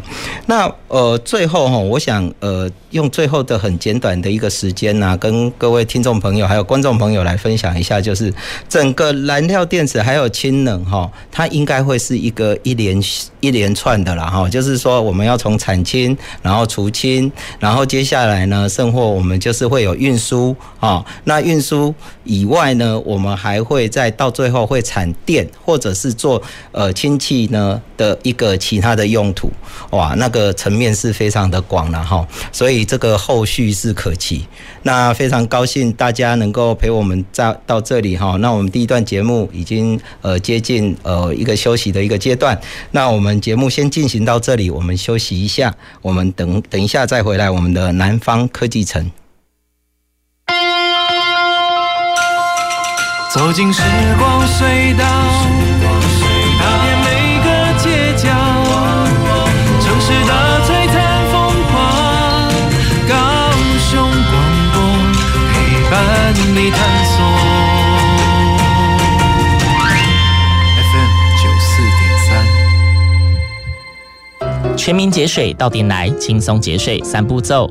[0.46, 8.34] 那呃最后哈，我想呃用最后的很简短的一个时间呢，跟各位听众朋友还有观众朋友来分享一下，就是
[8.68, 13.00] 整个燃料电池还有氢能哈，它应该会是一个一连
[13.38, 13.67] 一连。
[13.74, 21.04] 串的啦哈，就是说我们要从产氢，然后除氢，然后接下来呢，剩货我们就是会有运输啊。
[21.24, 29.50] 那运输以外呢，我们还会再到最后会产电，或者是做呃氢气呢的一个其他的用途。
[29.90, 34.46] 哇，那个层面是非常的广了哈，所以这个后续是可期。
[34.88, 38.36] 那非常高兴大家能够陪我们在到这里哈。
[38.38, 42.58] 那我们第一段节目已经呃接近呃一个休息的一个阶段，
[42.90, 43.28] 那我们。
[43.38, 47.48] 节目先进行到这里，我们休息一下，我们等等一下再回来。
[47.50, 49.10] 我们的南方科技城，
[53.32, 53.82] 走进时
[54.18, 55.04] 光隧道，
[66.60, 67.24] 你探索。
[74.76, 77.70] 全民节水到点来，轻松节水三步骤。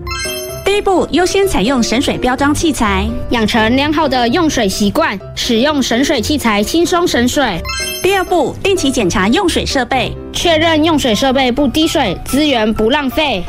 [0.64, 7.62] 第一步，优先采用省水标章器材，养成良好的用水习惯，使用省水器材轻松省水。
[8.02, 13.44] 第二步，定期检查用水设备，确认用水设备不滴水，资源不浪费。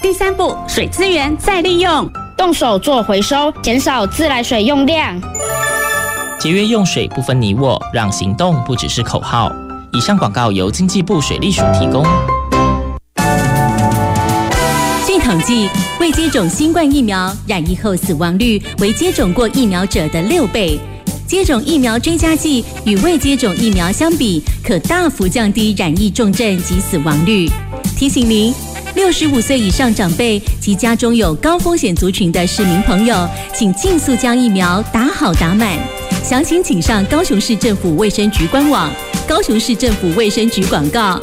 [0.00, 5.20] 第三步，水资源再利用，动手做回收，减少自来水用量。
[6.38, 9.50] 节约用水不分你我，让行动不只是口号。
[9.92, 12.04] 以上广告由经济部水利署提供。
[15.06, 15.68] 据统计，
[16.00, 20.78] 未接种新冠疫苗染疫后死亡率为接种过疫苗者的六倍。
[21.26, 27.48] 接种疫苗追加剂与未接种疫苗相比，可大幅降低染疫重症及死亡率。
[27.96, 28.52] 提醒您，
[28.94, 35.76] 六十五岁以上长辈及家中有高风险族群的市民朋友，请尽速将疫苗打好打满。
[36.22, 38.88] 详情请上高雄市政府卫生局官网。
[39.26, 41.20] 高雄市政府卫生局广告。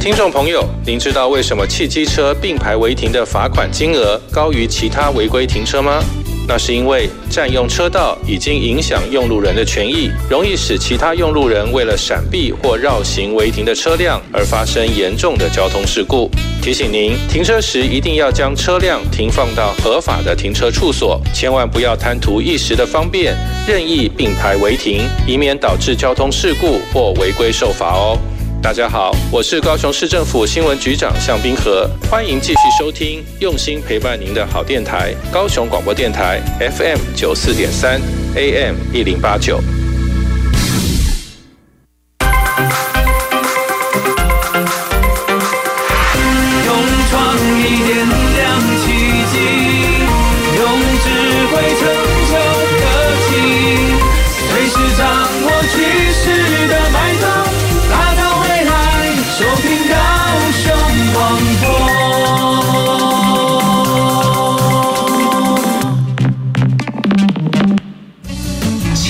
[0.00, 6.02] 听众朋友，您知道为什么汽机车并排违停的罚款金额高于其他违规停车吗？
[6.46, 16.30] 那是因为占用车道已经影响用路人的权益，容易使其他用路人为了闪避或绕行违停的车辆而发生严重的交通事故。
[16.60, 23.34] 提醒您，停车时一定要将车辆停放到合法的停车处所，千万不要贪图一时的方便，
[23.66, 28.18] 任意并排违停，以免导致交通事故或违规受罚哦。
[28.62, 38.00] 大家好，我是高雄市政府新闻局长向冰河，欢迎继续收听用心陪伴您的好电台——高雄广播电台 FM 九四点三
[38.36, 39.60] AM 一零八九。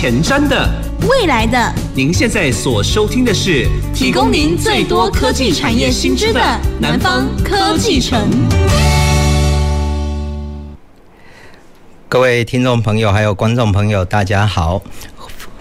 [0.02, 0.68] 前瞻的，
[1.08, 6.40] 未来的，您现在所收听的是提供您最多科技产业新知的
[6.80, 8.28] 南方科技城。
[12.08, 14.82] 各位听众朋友，还有观众朋友，大家好。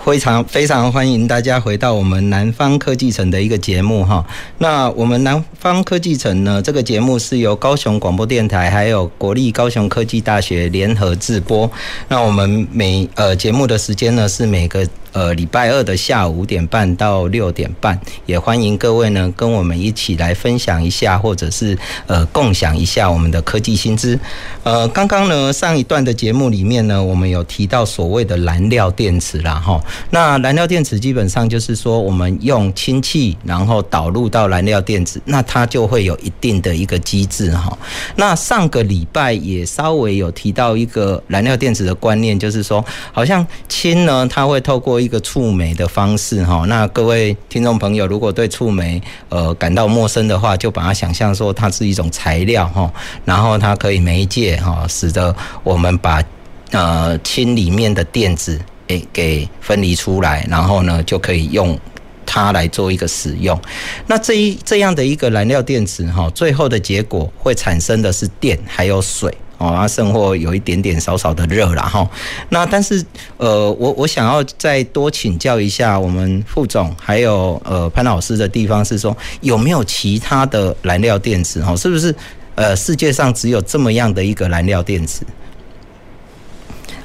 [0.04, 4.26] 非常非常欢迎大家回到我们南方科技城的一个节目哈。
[4.58, 11.70] 那我们南方科技城呢，这个节目是由高雄广播电台还有国立高雄科技大学联合制播。
[12.08, 14.88] 那我们每呃节目的时间呢是每个。
[15.12, 24.18] 呃，礼拜二的下午五点半到六点半，也欢迎各位呢跟我们一起来分享一下，或者是呃共享一下我们的科技新知。
[24.64, 29.82] 呃，刚刚呢上一段的节目里面呢，我们有提到所谓的燃料电池啦哈。
[30.12, 37.78] 那燃料电池基本上就是说，我们用氢气然后导入到燃料电池，那它就会有一定的一个机制哈。
[38.16, 52.92] 那上个礼拜也稍微有提到一个燃料电池的观念，就是说，好像氢呢，它会透过一个触媒的方式哈，那各位听众朋友，如果对触媒呃感到陌生的话，就把它想象说它是一种材料哈，
[53.26, 56.24] 然后它可以媒介哈，使得我们把
[56.72, 61.78] 呃氢里面的电子诶给分离出来，然后呢就可以用
[62.26, 63.60] 它来做一个使用。
[64.08, 69.36] 那这一这样的一个燃料电池哈，最后的结果会产生的是电还有水。
[69.62, 72.10] 哦，啊，甚或有一点点少少的热了哈。
[72.50, 73.06] 那但是，
[73.38, 81.62] 呃，我我想要再多请教一下我们副总，还有呃潘老师的地方是说，有没有其他的燃料电池？
[81.62, 82.16] 哈，是不是
[82.56, 85.24] 呃世界上只有这么样的一个燃料电池？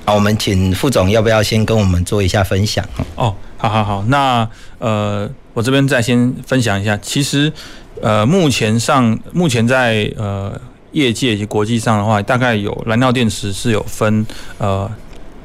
[0.07, 2.83] 好，我们请副总要不要先跟我们做一下分享？
[3.17, 7.53] 哦，好好好，那呃，我这边再先分享一下，其实
[8.01, 10.59] 呃，目前上目前在呃。
[10.97, 14.91] 业界以及国际上的话，大概有燃料电池是有分呃，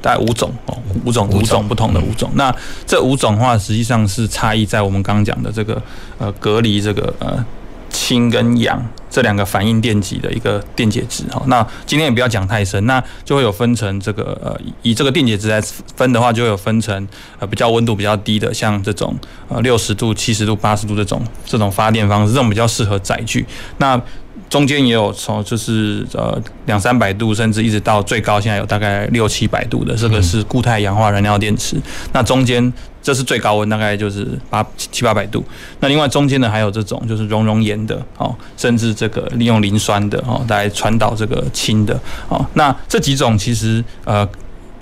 [0.01, 2.31] 大概五种哦，五种五种不同的五种。
[2.35, 2.55] 那
[2.87, 5.81] 这五种的话，实际上是差异在我们刚刚讲的这个
[6.17, 7.43] 呃隔离这个呃
[7.89, 11.43] 氢跟氧这两个反应电极的一个电解质哈。
[11.47, 15.59] 那今天也不要讲太深，那就会有分成这个呃以这个电解质来
[15.97, 17.05] 分的话，就会有分成
[17.39, 19.13] 呃比较温度比较低的，像这种
[19.49, 23.45] 呃六十度、七十度、八十度这种这种发电方式，这种比较适合载具。
[23.79, 24.01] 那
[24.51, 31.77] 中间也有从就是呃两三百度，甚至一直到最高，现在有大概六七百度的，这个是固态氧化燃料电池。
[32.11, 35.41] 那中间这是最高温，大概就是八七八百度。
[35.79, 42.45] 那另外中间呢还有这种就是熔熔岩的哦，甚至这个利用磷酸的哦来传导这个氢的哦。
[42.55, 44.27] 那这几种其实呃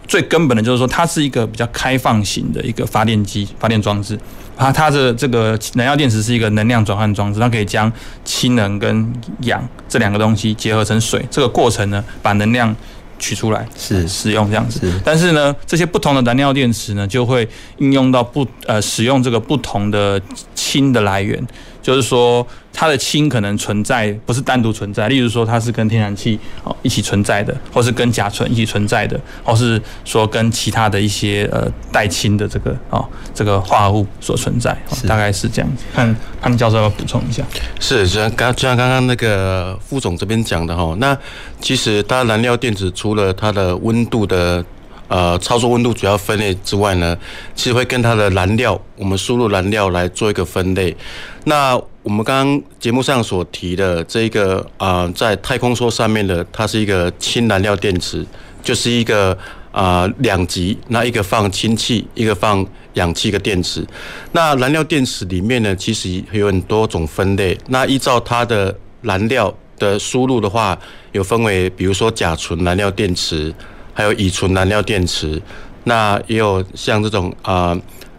[0.07, 4.19] 最根本的就是说它是一个比较开放型的一个发电机发电装置。
[4.59, 7.91] 它它的这个燃料电池是一个能量转换装置，它可以将
[8.25, 12.75] 氢能跟氧这两个东西结合成水，这个过程呢，把能量
[13.17, 15.01] 取出来是使用这样子。
[15.03, 20.21] 但是呢，这些不同的燃料电池呢，就会应用到不呃使用这个不同的
[20.53, 21.41] 氢的来源，
[21.81, 22.45] 就是说。
[22.71, 25.09] 它的氢可能存在，不是单独存在。
[25.09, 35.83] 例如说，它是跟天然气哦一起存在的，或是跟甲醇一起存在的，或是说跟其他的一些呃带氢的这个哦这个化合物所存在，大概是这样子。
[35.93, 37.43] 看潘教授要补充一下。
[37.81, 41.17] 是，就像刚就像刚刚那个副总这边讲的哈，那
[41.59, 44.63] 其实它燃料电池除了它的温度的
[45.09, 47.17] 呃操作温度主要分类之外呢，
[47.53, 50.95] 其实会跟它的燃料，我们输入燃料来做一个分类。
[51.43, 58.25] 那我们刚刚节目上所提的这一个啊、呃，在太空梭上面的，它是一个氢燃料电池，
[58.63, 59.37] 就是一个
[59.71, 63.85] 啊两极，那一个放氢气，一个放氧气的电池。
[64.31, 67.57] 那燃料电池里面呢，其实有很多种分类。
[67.67, 70.77] 那依照它的燃料的输入的话，
[71.11, 73.53] 有分为，比如说甲醇燃料电池。
[73.99, 75.41] 还有乙醇燃料电池，
[75.83, 77.77] 那也有像这种啊、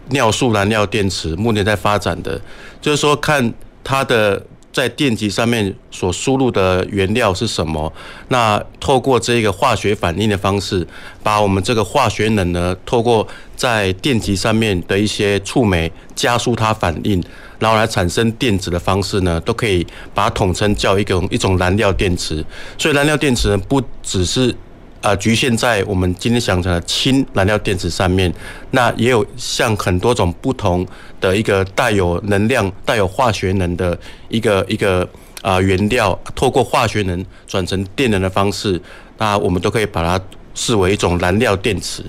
[0.09, 2.39] 尿素燃料电池，目前在发展的，
[2.79, 3.51] 就是说看
[3.83, 4.39] 它的
[4.71, 7.91] 在电极上面所输入的原料是什么，
[8.27, 10.85] 那透过这个化学反应的方式，
[11.23, 17.19] 把我们这个化学能呢，透过在电极上面的一些触媒加速它反应，
[17.57, 22.45] 然后来产生电子的方式呢，都可以把它统称叫一种一种燃料电池。
[22.77, 24.55] 所以燃料电池呢，不只是
[25.01, 28.31] 啊，局限在我们今天想讲的氢燃料电池上面，
[28.69, 30.85] 那也有像很多种不同
[31.19, 33.97] 的一个带有能量、带有化学能的
[34.29, 35.07] 一个一个
[35.41, 38.79] 啊原料，透过化学能转成电能的方式，
[39.17, 40.23] 那我们都可以把它
[40.53, 42.03] 视为一种燃料电池。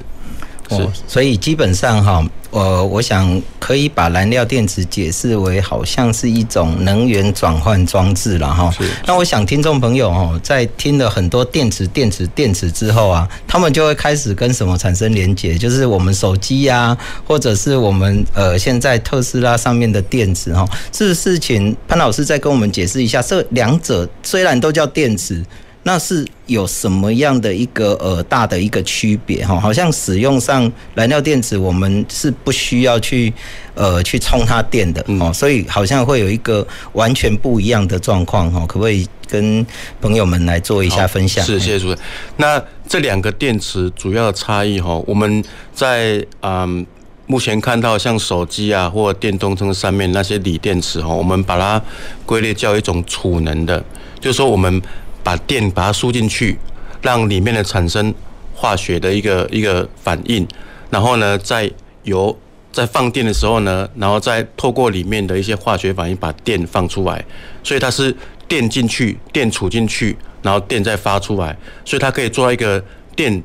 [0.71, 8.71] 是，所以基本上哈，我我想可以把燃料电池解释为好像是一种能源转换装置了哈。
[8.71, 8.85] 是。
[9.07, 16.97] 那我想听众朋友哦，在听了很多电池、电池、电池之后啊，他们就会开始跟什么产生连结，就是我们手机呀，
[17.27, 20.67] 或者是我们呃现在特斯拉上面的电池哈。
[20.91, 25.45] 这事情潘老师再跟我们解释一下，这两者虽然都叫电池。
[25.85, 29.59] 那是有什么样的一个呃大的一个区别哈？
[29.59, 33.33] 好像使用上燃料电池，我们是不需要去
[33.75, 38.65] 呃去充它电的哦，所以好像会有一个完全不一样的状况哈。
[38.67, 39.67] 可不可以跟
[40.01, 41.45] 朋友们来做一下分享？
[41.45, 41.99] 是，谢谢主任。
[42.37, 45.43] 那这两个电池主要的差异哈，我们
[45.75, 46.87] 在嗯
[47.27, 51.83] 目前看到像手机啊或电动车上面那些锂电池哈，我们把它
[52.25, 53.83] 归类叫一种储能的，
[54.21, 54.81] 就是说我们。
[55.23, 56.59] 把电把它输进去，
[57.01, 58.15] 让里面的产生
[58.55, 60.47] 化学的一个一个反应，
[60.91, 61.71] 然后呢，再
[62.05, 62.37] 由
[62.71, 67.25] 在放电的时候呢，然后再透过里面的一些化学反应把电放出来，
[67.63, 68.15] 所以它是
[68.47, 72.83] 电进去，电储进去，然后电再发出来，所以它可以做到一个
[73.17, 73.43] 电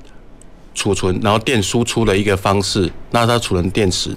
[0.75, 4.15] 储存，然后电输出的一个方式，那它储能电池。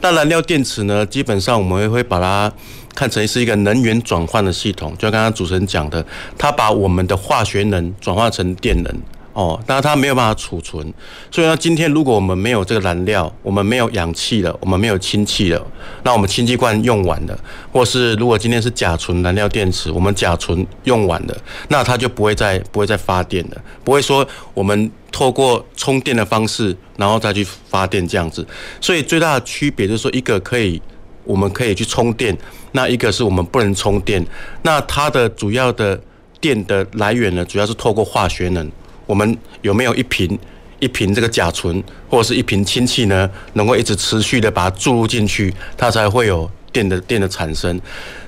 [0.00, 2.52] 那燃料电池呢，基本上我们会把它。
[2.98, 6.04] 看成是一个能源转换的系统，就像刚刚主持人讲的，
[6.36, 8.92] 它把我们的化学能转化成电能
[9.34, 10.92] 哦，但是它没有办法储存，
[11.30, 15.64] 所以呢，今天如果我们没有这个燃料，我们没有氧气了，我们没有氢气了，
[16.02, 17.38] 那我们氢气罐用完了，
[17.72, 21.36] 或是如果今天是甲醇燃料电池，我们甲醇用完了，
[21.68, 28.44] 那它就不会再不会再发电了，不会说我们透过充电的方式，然后再去发电这样子，
[28.80, 30.82] 所以最大的区别就是说，一个可以。
[31.28, 32.34] 我们可以去充电，
[32.72, 34.24] 那一个是我们不能充电。
[34.62, 36.00] 那它的主要的
[36.40, 38.66] 电的来源呢，主要是透过化学能。
[39.04, 40.38] 我们有没有一瓶
[40.80, 43.28] 一瓶这个甲醇，或者是一瓶氢气呢？
[43.52, 47.78] 能够一直持续的把它注入进去，它才会有电的电的产生。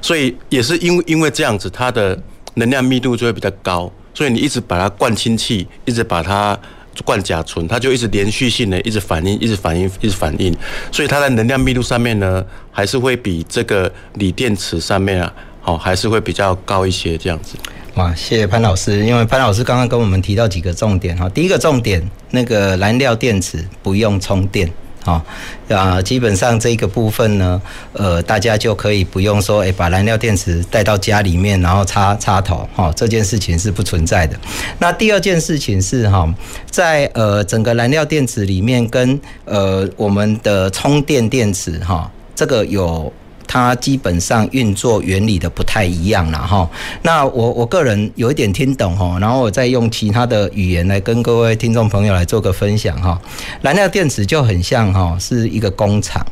[0.02, 2.20] 所以也是因为因为这样子，它的
[2.56, 3.90] 能量密度就会比较高。
[4.12, 6.58] 所以你一直把它灌氢气，一直把它。
[7.04, 10.54] 灌甲醇，它就一直连续性的一直反应，一直反应，一直反应，
[10.92, 17.56] 所以它在能量密度上面呢，还是会比这个锂电池上面啊，好，还是会比较高一些这样子。
[17.94, 24.70] 哇，谢谢潘老师，因为潘老师刚刚跟我们提到几个重点哈，第一个重点，那个燃料电池不用充电。
[25.02, 25.24] 好
[25.68, 27.60] 啊，基本上这个部分呢，
[27.92, 34.38] 呃，大家就可以不用说，诶，把燃料电池带到家里面，然后插插头，哈，这件事情是不存在的。
[34.78, 36.28] 那第二件事情是哈，
[36.70, 43.12] 在呃整个燃料电池里面，跟呃我们的充电电池哈，这个有。
[43.52, 46.70] 它基本上运作原理的不太一样了哈。
[47.02, 53.20] 那我我个人有一点听懂哈，然后我再用其他的语言来跟各位听众朋友来做个分享哈。
[53.60, 56.24] 燃料电池就很像哈，是一个工厂。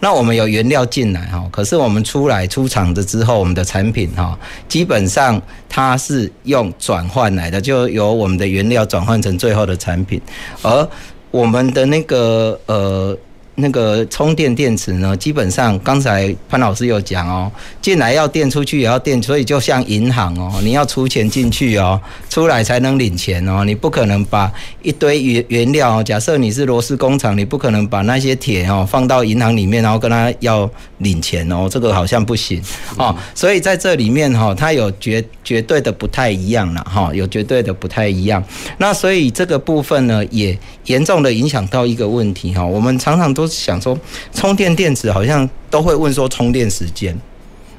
[0.00, 4.38] 那我们有原料进来哈，可是我们出来出厂的之后，我们的产品哈，
[4.68, 5.40] 基本上
[5.70, 10.20] 它是用转换来的，就由我们的原料转换成最后的产品，
[10.60, 10.86] 而
[11.30, 13.16] 我们的那个呃。
[13.60, 17.50] 那个充电电池呢，基本上刚才潘老师有讲哦，
[17.82, 22.00] 进来要电，出去也要电，所以就像银行哦，你要出钱进去哦，
[22.30, 24.52] 出来才能领钱哦，你不可能把
[24.82, 32.62] 一堆原原料哦，假设你是螺丝工厂，你不可能把那些铁哦放到银行里面，然后跟他要领钱哦，这个好像不行
[32.96, 38.40] 哦，所以在这里面哈，它有绝绝对的不太一样了哈，有绝对的不太一样，
[38.76, 43.47] 那所以这个部分呢，也严重的影响到一个问题哈，我们常常都。
[43.48, 43.98] 想说
[44.32, 47.18] 充电电池好像都会问说充电时间，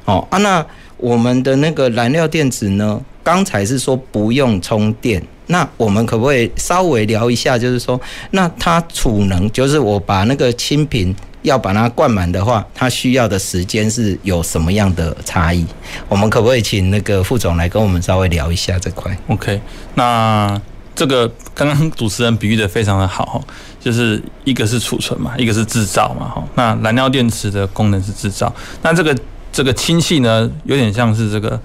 [0.06, 0.66] 哦啊，那
[0.98, 3.00] 我们的那个燃料电池呢？
[3.22, 7.58] 刚才是说不用充电，那我们可不可以稍微聊一下？
[7.58, 8.00] 就是说，
[8.32, 15.64] 那它储能，就是我把那个氢瓶要把它灌满的话，它需要的时间是有什么样的差异？
[16.08, 19.62] 我们可不可以请那个副总来跟我们稍微聊一下这块？OK，
[19.94, 20.60] 那。
[21.00, 23.42] 这个刚刚主持人比喻的非常的好，
[23.80, 26.44] 就是一个是储存嘛，一个是制造嘛，哈。
[26.56, 29.18] 那燃料电池的功能是制造，那这个
[29.50, 31.58] 这个氢气呢，有点像是这个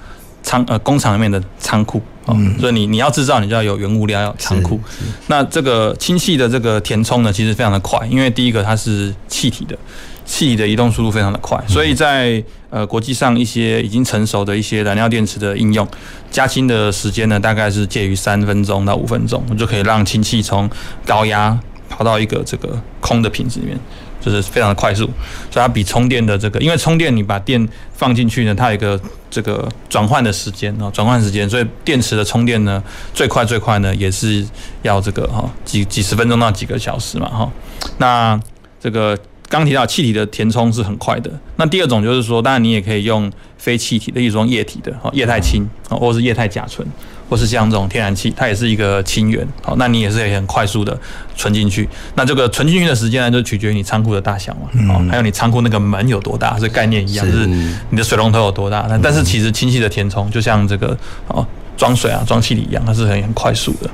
[0.44, 4.78] 仓呃工厂里面的仓库哦，所以你你要制造，你就要有原物料，要有仓库。
[5.26, 9.76] 那这个氢气的这个填充呢，其实非常的快，因为第一个它是气体的。
[10.24, 15.86] 气体的移动速度非常的快，所以在呃国际上一些已经成熟的一些燃料电池的应用，
[16.30, 20.68] 加氢的时间呢，大概是介于三分钟到五分钟，就可以让氢气从
[21.04, 21.58] 高压
[21.90, 23.78] 跑到一个这个空的瓶子里面，
[24.20, 25.04] 就是非常的快速。
[25.50, 28.98] 所以它比充电的这个，因为充电你把电放进去呢，它有一个
[29.30, 34.44] 这个转换的时间啊，转换时间，所以电池的充电呢，最快最快呢也是
[34.82, 37.52] 要这个哈几几十分钟到几个小时嘛哈。
[37.98, 38.40] 那
[38.80, 39.16] 这个。
[39.48, 46.86] 刚提到气体的填充是很快的，那第二种就是说，当然你也可以用非气体的，例如说液体的，哦，液态氢，哦，或是液态甲醇，
[47.28, 50.98] 或是像这种天然气，它也是一个氢源，好，那你也是可以很快速的
[51.36, 51.88] 存进去。
[52.16, 58.86] 那这个存进去的时间呢，就取决于你仓库的大小嘛，哦，还有你仓库那个门有多大，这概念一样，就是你的水龙头有多大。
[58.88, 60.96] 那但是其实氢气的填充就像这个
[61.28, 63.90] 哦装水啊装气体一样，它是很很快速的。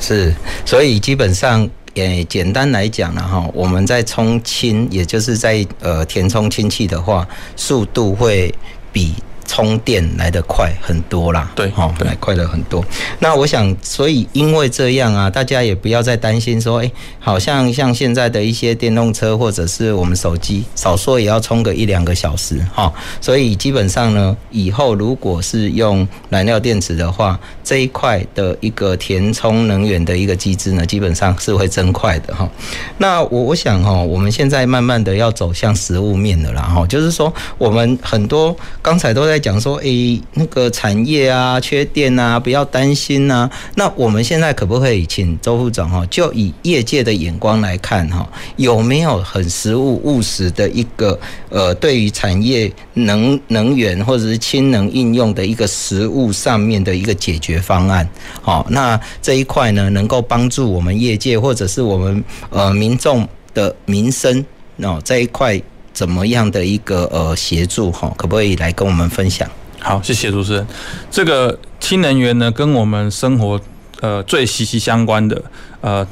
[0.00, 0.34] 是，
[0.64, 1.68] 所以基本上。
[1.94, 7.26] 诶简单来讲呢，哈，我们在充氢，也就是在呃填充氢气的话，
[7.56, 8.54] 速度会
[8.92, 9.14] 比。
[9.46, 12.84] 充电来得快很多啦，对，哦，来快了很多。
[13.18, 16.90] 那我想，所以因为这样啊，大家也不要再担心说，哎，
[17.20, 22.92] 好像像现在的一些电动车或者是我们手机，少说也要充个一两个小时，哈。
[23.20, 32.48] 所以基本上呢，以后如果是用燃料电池的话，这一块的一个填充能源的一个机制呢，基本上是会增快的，哈。
[32.96, 39.33] 那我我想哈，我们现在慢慢的要走向实物面的啦，哈，就是说我们很多刚才都在。
[39.34, 43.50] 在讲说，诶，那个产业啊，缺电啊，不要担心呐。
[43.74, 51.18] 那我们现在可不可以请周副总哈，就以业界的眼光来看哈，有没有很实务务实的一个
[51.48, 58.08] 呃，对于产业能能源或者是氢能应用的一个实务上面的一个解决方案？
[58.40, 65.60] 好，那这一块呢，能够帮助我们业界或者是我们呃民众的民生哦这一块。
[65.94, 68.12] 怎么样的一个呃协助哈？
[68.18, 69.48] 可不可以来跟我们分享？
[69.80, 70.66] 好，谢谢主持人。
[71.10, 73.58] 这个氢能源呢，跟我们生活
[74.00, 75.42] 呃最息息相关的
[75.80, 76.06] 呃。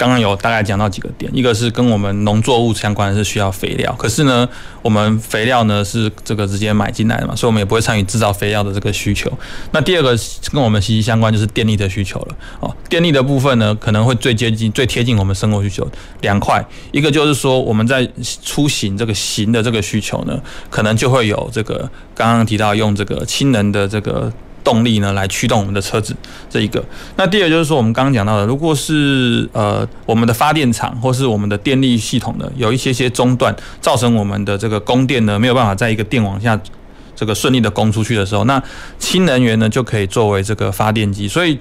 [0.00, 4.48] 刚刚有大概讲到几个点，一个是跟我们农作物相关的是需要肥料，可是呢，
[4.80, 9.30] 我们肥料呢是这个直接买进来的嘛，所以我们也不会参与制造肥料的这个需求。
[9.72, 10.16] 那第二个
[10.50, 15.86] 跟我们息息相关就是电力的需求了哦，电力的部分呢可能会最接近、最贴近我们生活需求
[16.22, 18.08] 两块，一个就是说我们在
[18.42, 20.40] 出行这个行的这个需求呢，
[20.70, 21.80] 可能就会有这个
[22.14, 24.32] 刚刚提到用这个氢能的这个。
[24.62, 26.14] 动力呢，来驱动我们的车子，
[26.48, 26.84] 这一个。
[27.16, 36.58] 那第二就是说，我们刚刚讲到的，如果是呃我们的发电厂或是我们的电力系统呢，有一些些中断，造成我们的这个供电呢没有办法在一个电网下
[37.16, 38.62] 这个顺利的供出去的时候，那
[38.98, 41.28] 氢能源呢就可以作为这个发电机。
[41.28, 41.58] 所以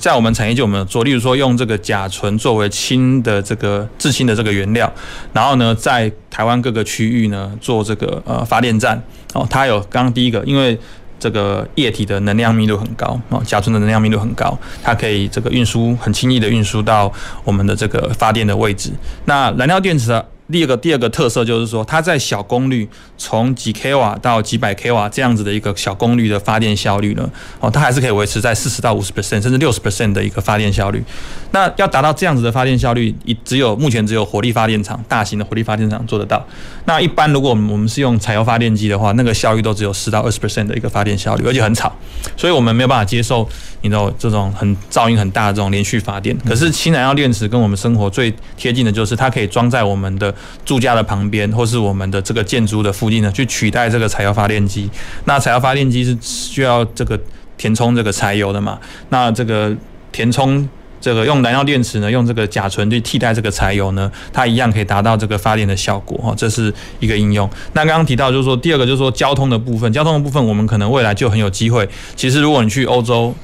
[0.00, 4.90] 在我们产业就我们有做，例如说用这个甲醇作为氢的这个制氢的这个原料，
[5.32, 9.02] 然后呢在台湾各个区域呢做这个呃发电站。
[9.34, 10.78] 哦，它有刚刚第一个，因为
[11.24, 17.10] 这个液体的能量密度很高啊，甲醇的能量密度很高，它可以这个运输很轻易的运输到
[17.44, 18.90] 我们的这个发电的位置。
[19.24, 20.28] 那燃料电池的。
[20.50, 22.86] 第二个第二个特色就是说，它在小功率，
[23.16, 27.30] 从几 k 瓦到几百 k 瓦这样子的一个小功率的发电效率呢，
[27.60, 31.02] 哦，它还是可以维持在四十到五十 percent 甚至六十 percent 的一个发电效率。
[31.52, 36.44] 那要达到这样子的发电效率，一只有目前只有火力发电厂，大型的火力发电厂做得到。
[36.84, 41.90] 那一般如果我们我们是用柴油发电机的话，那个效率都只有十到二十 percent 的一个发电效率，而且很吵，
[42.36, 43.48] 所以我们没有办法接受
[43.84, 46.34] 你知道这种很噪音很大的这种连续发电。
[46.38, 54.90] 可是氢燃料电池跟我们生活最贴近的就是它可以装在我们的住家的旁边，或是我们的这个建筑的附近呢，去取代这个柴油发电机。
[55.26, 57.20] 那柴油发电机是需要这个
[57.58, 58.78] 填充这个柴油的嘛？
[59.10, 59.76] 那这个
[60.10, 60.66] 填充。
[61.00, 67.46] 这个用燃料电池呢，用这个甲醇去替代这个柴油呢，它一样可以达到这个发电的效果哈，这是一个应用。
[67.74, 71.86] 那刚刚提到就是说，第二个就是说交通的部分，交通的部分我们可能未来就很有机会。
[72.16, 73.34] 其实如果你去欧洲。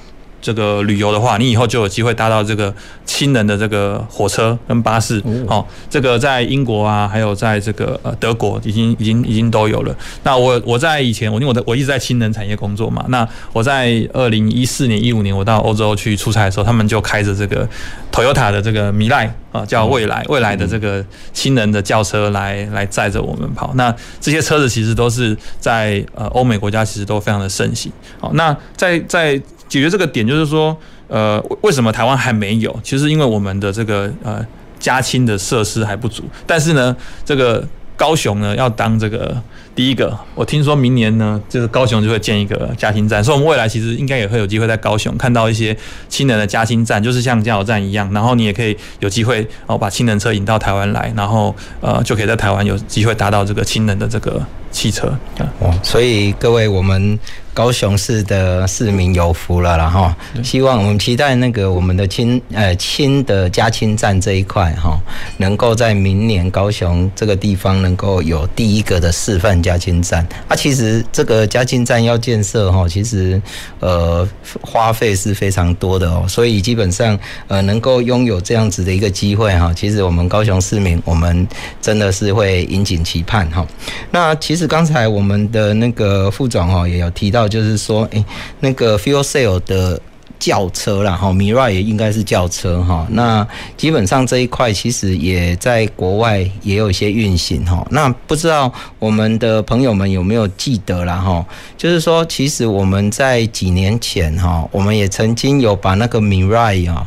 [0.41, 2.73] 这个旅游的话，你以后就有机会搭到这个
[3.05, 5.23] 氢能的这个火车跟巴士。
[5.47, 9.95] 哦，这个在英国啊，还有在这个呃德国，已经已经已经都有了。
[10.23, 13.05] 那我我在以前，我因为我的我一直在氢能产业工作嘛。
[13.09, 17.69] 那我在二零一四年、一五年，我到欧洲去出差的时候，他们就开着这个
[18.11, 23.73] Toyota 的这个米莱啊，叫未来未来的这个氢能的轿车来来载着我们跑。
[23.75, 27.93] 那这些车子其实都是在呃欧美国家，其实都非常的盛行。
[28.19, 29.41] 好，那在在。
[29.71, 32.77] 解决这个点就是说，呃，为什么台湾还没有？
[32.83, 34.45] 其实因为我们的这个呃
[34.81, 36.25] 加氢的设施还不足。
[36.45, 36.95] 但是呢，
[37.25, 37.65] 这个
[37.97, 39.41] 高雄呢要当这个
[39.73, 45.77] 第一个，我听说明年呢，就是高雄就会建一个加氢站，所以我们未来其实应该也会有机会在高雄看到一些
[46.09, 48.13] 氢能的加氢站，就是像加油站一样。
[48.13, 55.17] 然后你也可以有机会哦把氢能车引到台湾来，然后呃就可以在台湾有机会达到这个氢能的这个汽车。
[55.61, 57.17] 哦，所以各位我们。
[57.53, 60.17] 高雄市的市民有福了啦哈！
[60.43, 64.97] 希望我们期待那个我们的亲呃亲的加氢站这一块哈，
[65.39, 70.25] 能够在明年高雄这个地方能够有第一个的示范加氢站。
[70.47, 73.43] 啊，其实这个加氢站要建设哈，其实
[73.81, 74.27] 呃
[74.61, 81.47] 花费是非常多的哦，所以基本上呃能够拥有这样子的一个机会哈，其实我们高雄市民我们
[81.83, 83.67] 真的是会引颈期盼哈。
[84.13, 87.40] 那其实刚才我们的那个副总哈也有提到。
[87.49, 88.25] 就是说，诶，
[88.61, 90.01] 那个 fuel sale 的
[90.39, 93.07] 轿车啦，哈，Mira 也应该是轿车哈。
[93.11, 97.87] 那基本上这一块其实也在国外也有一些运行哈。
[97.91, 101.45] 那不知道我们的朋友们有没有记得啦哈？
[101.77, 107.07] 就是说，其实我们在几年前哈，我们也曾经有把那个 Mirai 啊。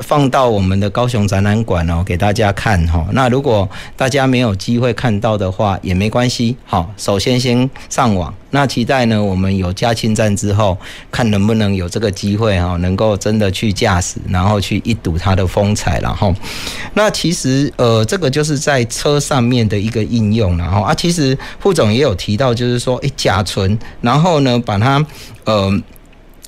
[0.00, 3.06] 放到我们的高雄展览馆哦，给大家看哈。
[3.12, 6.56] 那如果大家没有机会看到的话，也没关系。
[6.64, 8.32] 好，首先先上网。
[8.50, 10.78] 那期待呢，我们有加氢站之后，
[11.10, 15.98] 看能不能有这个机会哈，能够真的去驾驶，然后去一睹它的风采。
[16.00, 16.32] 然后，
[16.94, 20.56] 那其实呃，这个就是在车上面的一个应用。
[20.56, 25.04] 然后啊，其实副总也有提到，就是说，诶，甲醇，然后呢，把它
[25.44, 25.82] 呃，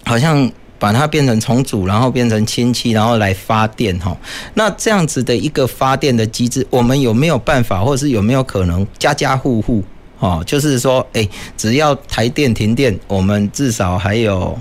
[0.05, 0.51] 好像。
[0.79, 4.17] 把它变成重组，然后变成氢气，然后来发电哈。
[4.55, 9.83] 那这样子的一个发电的机制，我们有没有办法，或者是有没有可能家家户户
[10.19, 14.59] 哈，就是说，诶，只要台电停电，我们至少还有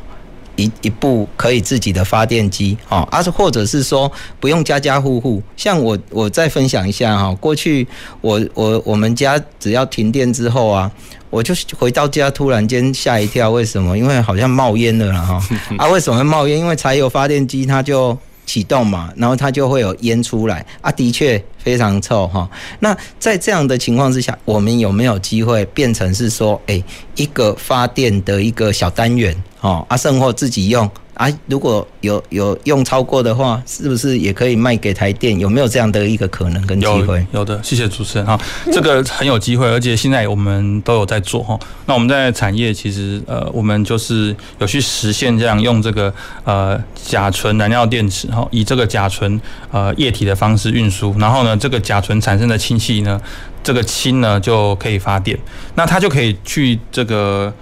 [0.56, 5.42] 一一部可以自己的发电机啊，是或者是说不用家家户户。
[5.58, 7.88] 像我，我再分享一下哈，过去
[8.22, 10.92] 我我我们家只要停电之后啊。
[11.32, 13.98] 我就回到家，突然间吓一跳，为什么？
[13.98, 15.42] 因为好像冒烟了哈。
[15.78, 16.58] 啊，为什么会冒烟？
[16.58, 20.66] 因为柴油发电机它就启动嘛，然后它就会有烟出来。
[20.82, 22.50] 啊，的确非常臭哈。
[22.80, 26.84] 那在这样的情况之下，我们有没有机会变成是说，诶，
[27.16, 30.90] 一个发电的一个小单元，哦，啊，甚或自己用？
[31.16, 35.40] 啊，如果有有用超过的话，是不是也可以卖给台电？
[35.40, 37.26] 有没有这样的一个可能跟机会？
[37.32, 38.38] 有，有的，谢谢主持人哈，
[38.72, 41.58] 这个很有机会，而且现在我们都有在做哈。
[41.86, 46.14] 那我们在产业其实呃，我们就是有去实现这样用这个
[46.44, 49.40] 呃甲醇燃料电池哈，以这个甲醇
[49.72, 53.18] 呃液体的方式运输，然后呢，这个甲醇产生的氢气呢，
[53.64, 55.40] 这个氢呢就可以发电，
[55.76, 57.54] 那它就可以去这个。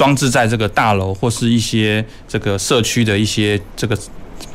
[0.00, 3.94] 装置在这个大楼或是一些这个社区的一些这个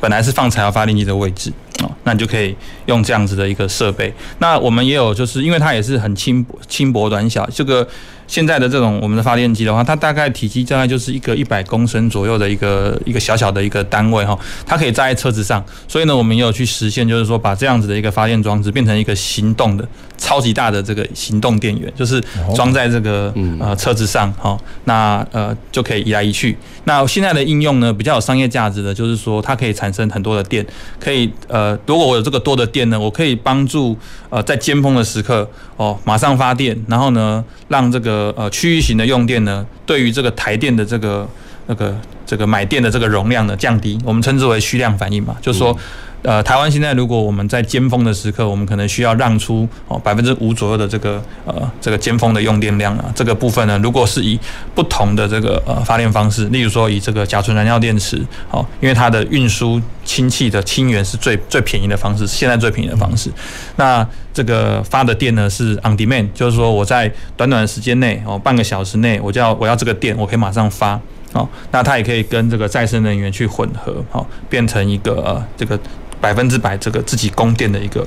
[0.00, 1.52] 本来是放柴油发电机的位置
[1.84, 2.52] 哦，那你就可以
[2.86, 4.12] 用这样子的一个设备。
[4.40, 7.86] 那我们也有，就是因为它也是很轻轻薄短小，这个。
[8.28, 14.36] 现在的这种我们的发电机的话，它大概体积大概就是一个一百公升左右的一个一个小小的一个单位哈，
[14.66, 22.22] 它可以载在车子上，所以呢，我们也有去实现，就是说把这样子的一个发电装置变成一个行动的超级大的这个行动电源，就是
[22.54, 26.56] 装在这个呃车子上哈，那呃就可以移来移去。
[26.84, 30.64] 那现在的应用呢，比较有商业价值的，就是说它可以产生很多的电，
[30.98, 33.96] 可以呃，如果我有这个多的电呢，我可以帮助
[34.30, 38.34] 呃在尖峰的时刻哦马上发电，然后呢让这个。
[38.36, 41.28] 呃呃，区域型的用电呢，对于这个台电的这个
[41.66, 45.76] 那个这个买电的这个容量呢降低，我们称之为虚量反应嘛，就是说
[46.22, 54.36] 呃，台湾现在如果我们在尖峰的时刻，我们可能需要让出哦百分之五左右的这个呃这个尖峰的用电量啊，这个部分呢，如果是以
[54.74, 63.30] 不同的这个呃发电方式，例如说以这个甲醇燃料电池，哦，因为它的运输氢气的氢源是最最便宜的方式，现在最便宜的方式。
[63.76, 64.04] 那
[64.34, 71.00] 这个发的电呢是 on demand，就是说我在短短的时间内哦半个小时内，我就要我要这个电，我可以马上发
[71.34, 71.48] 哦。
[71.70, 75.78] 那它也可以跟这个再生能源去混合，好变成一个呃这个。
[76.20, 78.06] 百分之百这个自己供电的一个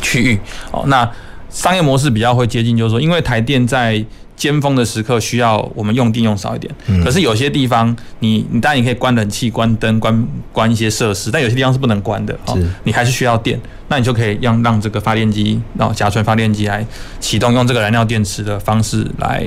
[0.00, 0.38] 区域。
[0.70, 1.10] 哦，那
[1.50, 4.04] 商业模式比较会接近，就是说，因为台电在
[4.36, 6.72] 尖峰的时刻需要我们用电用少一点，
[7.04, 12.32] 可是有些地方你你当然你可以关冷气、关灯、关关一些设施，但有些地方是不能关的。
[12.46, 16.86] 哦，你还是需要电，那你就可以让让这个发电机，然后甲醇发电机来
[17.18, 19.44] 启动，用这个燃料电池的方式来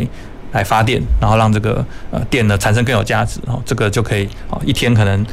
[0.51, 5.25] 来发电，然后让这个呃电呢产生更有价值，哦，这个就可以哦一天可能。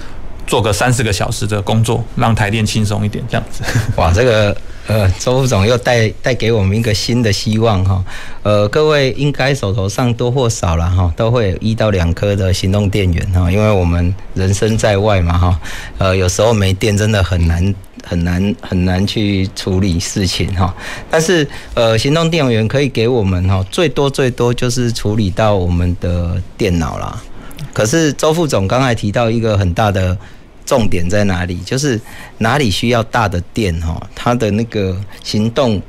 [0.51, 3.63] 做个三四个小时的工作，让台电轻松一点，这样子。
[3.95, 4.57] 哇，这个
[4.89, 8.05] 呃，周副总又带带给我们一个新的希望哈。
[8.43, 15.61] 呃，各位应该手头上多或少了哈，都会有一到两颗的行动电源哈，因为我们人生在外嘛哈，
[15.99, 17.73] 呃，有时候没电真的很难
[18.03, 20.75] 很难很难去处理事情哈。
[21.09, 27.23] 但是呃，行动电源可以给我们哈，最多最多就是处理到我们的电脑啦。
[27.73, 30.19] 可是周副总刚才提到一个很大的。
[30.65, 31.59] 重点在哪里？
[31.61, 32.01] 就是
[32.39, 35.81] 哪里需要大的电哈，它的那个行动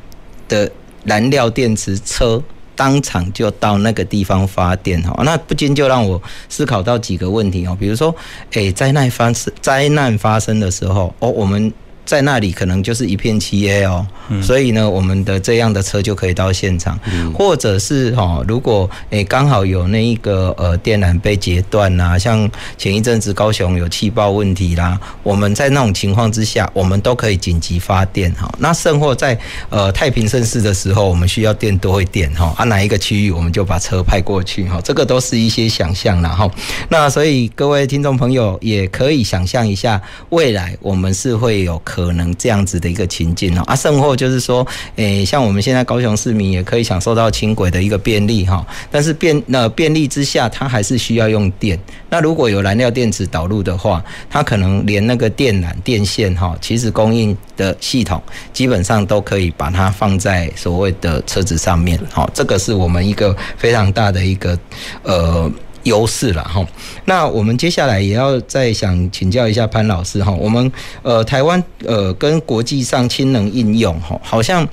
[0.48, 0.70] 的
[1.06, 2.42] 燃料电池车
[2.76, 5.22] 当场就到那个地方发电哈。
[5.24, 8.16] 那不禁就让我思考到几个问题哦，比如说，
[8.54, 11.72] 诶，灾难发生灾难发生的时候哦，我们。
[12.12, 14.06] 在那里可能就是一片漆黑哦，
[14.44, 17.00] 所以呢，我们的这样的车就可以到现场，
[17.34, 28.54] 或者是哈，如果诶刚好有那一个呃电缆被截断呐，像前一阵子高雄有气爆问题啦，我们在那种情况之下，我们都可以紧急发电哈。
[28.60, 29.40] 那甚或在
[29.70, 36.52] 呃太平盛世的时候，我们需要电多一点哈，啊哪一个区域我们就把车派过去哈，这个都是一些想象了哈。
[36.90, 40.02] 那所以各位听众朋友也可以想象一下，
[40.32, 41.80] 未来我们是会有。
[41.84, 51.80] 可可能这样子的一个情境哦，啊，甚或就是说，诶，像我们现在高雄市民也可以享受到轻轨的一个便利哈，但是便那便利之下，它还是需要用电。
[52.10, 58.22] 那如果有燃料电池导入的话，它可能连那个电缆、电线哈，其实供应的系统
[58.52, 64.58] 基本上都可以把它放在所谓的车子上面，好，这个是我们一个非常大的一个
[65.04, 65.52] 呃。
[65.84, 66.66] 优势了哈，
[67.06, 70.72] 那我们接下来也要再想请教一下潘老师哈，我们
[71.02, 74.68] 呃台湾呃跟国际上氢能应用哈，好像。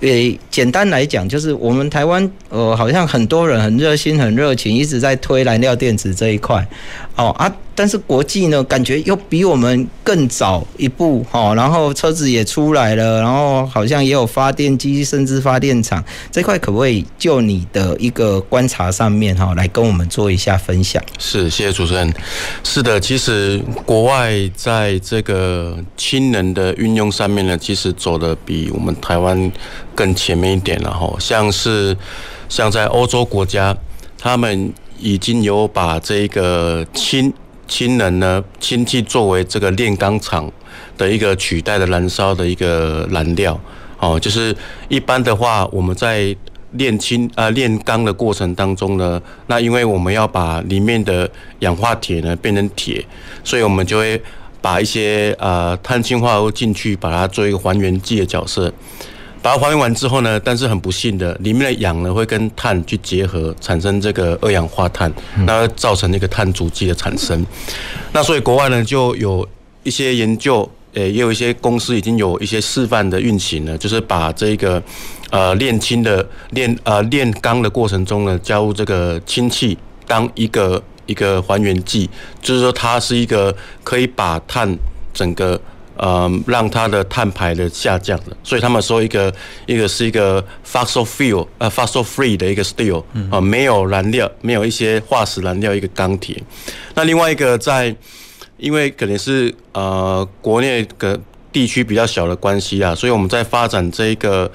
[0.00, 6.64] 诶，简单来讲，就是我们台湾，呃，好像很多人很热心、很热情，一直在推燃料电池这一块，
[7.16, 16.02] 哦啊，但是国际呢，感觉又比我们更早一步，哈，然后车子也出来了，然后好像也有发电机，甚至发电厂
[16.32, 21.00] 这块，可不可以就你的一个观察上面，哈，来跟我们做一下分享？
[21.20, 22.12] 是，谢谢主持人。
[22.64, 29.52] 是的，其实国外在这个氢能的运用上面呢，其实走的比我们台湾。
[29.94, 31.96] 更前面一点了哈，像是
[32.48, 33.76] 像在欧洲国家，
[34.16, 37.32] 他们已经有把这个氢
[37.68, 40.50] 氢能呢氢气作为这个炼钢厂
[40.96, 43.60] 的一个取代的燃烧的一个燃料
[44.00, 44.56] 哦，就是
[44.88, 46.34] 一般的话，我们在
[46.72, 53.04] 炼氢啊炼钢的过程当中呢，那因为我们要把里面的氧化铁呢变成铁，
[53.44, 54.20] 所以我们就会
[54.60, 58.72] 把一些呃碳氢化合物进去，把它做一个还原剂的角色。
[59.42, 65.12] 把它还原完之后呢，但是很不幸的，里面的氧呢会跟碳去结合，产生这个二氧化碳，
[65.46, 67.44] 那会造成那个碳足迹的产生。
[68.12, 69.46] 那所以国外呢就有
[69.82, 74.82] 一些研究，诶，也有一些公司已经有一些示范的运行了，就是把这个
[75.30, 79.76] 呃炼氢的炼呃炼钢的过程中呢，加入这个氢气
[80.06, 82.10] 当一个一个还原剂，
[82.42, 84.76] 就是说它是一个可以把碳
[85.14, 85.60] 整个。
[85.98, 89.34] 呃，让它的碳排的下降了，所以他们说一个
[89.66, 96.40] 一个是一个 fossil fuel 呃 fossil free 的一个 steel 啊，没有燃料，没有一些化石燃料一个钢铁。
[96.94, 97.92] 那另外一个在，
[98.58, 101.18] 因为可能是呃国内的
[101.50, 104.48] 地区比较小的关系啊，所以我们在发展这一个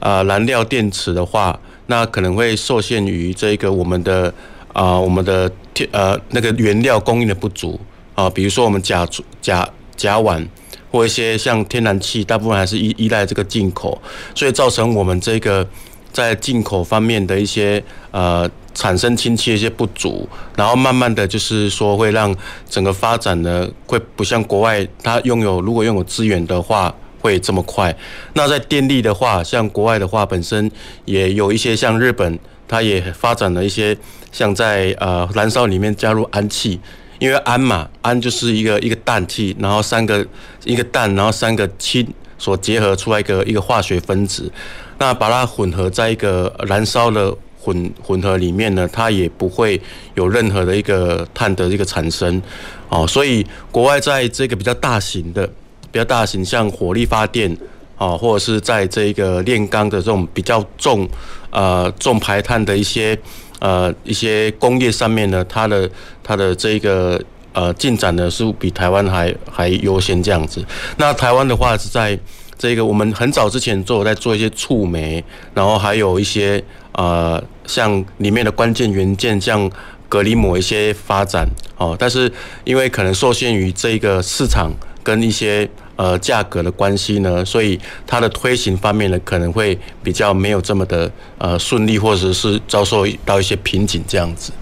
[0.00, 4.34] 呃燃料电池的话，那可能会受限于这个我们的
[4.72, 5.48] 啊、呃、我们的
[5.92, 7.78] 呃那个原料供应的不足
[8.16, 9.06] 啊、呃，比如说我们甲
[9.40, 10.44] 甲甲烷。
[10.90, 14.00] 或一些像天然气，大部分还是依依赖这个进口，
[14.34, 15.66] 所以造成我们这个
[16.12, 22.34] 在进口方面的一些呃产生氢气一些不足，然后慢慢的就是说会让
[22.68, 27.94] 整个发展呢会不像国外，它拥有如果拥有资源的话会这么快。
[28.34, 30.70] 那在电力的话，像国外的话本身
[31.04, 33.96] 也有一些像日本，它也发展了一些
[34.30, 36.78] 像在呃燃烧里面加入氨气，
[37.18, 40.26] 因为氨嘛，氨就是一个一个氮气，然后三个
[40.64, 42.06] 一个氮，然后三个氢
[42.38, 44.50] 所结合出来一个一个化学分子，
[44.98, 47.34] 那把它混合在一个燃烧的。
[47.60, 49.78] 混混合里面呢，它也不会
[50.14, 52.40] 有任何的一个碳的一个产生，
[52.88, 55.44] 哦，所以国外在这个比较大型的、
[55.90, 57.54] 比较大型像火力发电，
[57.98, 61.06] 哦，或者是在这个炼钢的这种比较重、
[61.50, 63.18] 呃重排碳的一些
[63.60, 65.90] 呃一些工业上面呢，它的
[66.22, 67.20] 它的这个
[67.52, 70.64] 呃进展呢是比台湾还还优先这样子。
[70.96, 72.18] 那台湾的话是在
[72.58, 76.62] 这个我们很早之前做在做一些触媒，然后还有一些。
[76.92, 79.70] 呃，像里面的关键元件，像
[80.08, 81.46] 隔离膜一些发展
[81.76, 82.32] 哦，但是
[82.64, 84.72] 因为可能受限于这个市场
[85.04, 85.68] 跟一些
[85.98, 94.52] 呃价格的关系呢，所以它的推行方面呢，可能会比较没有这么的呃顺利，或者是遭受到一些瓶颈这样子。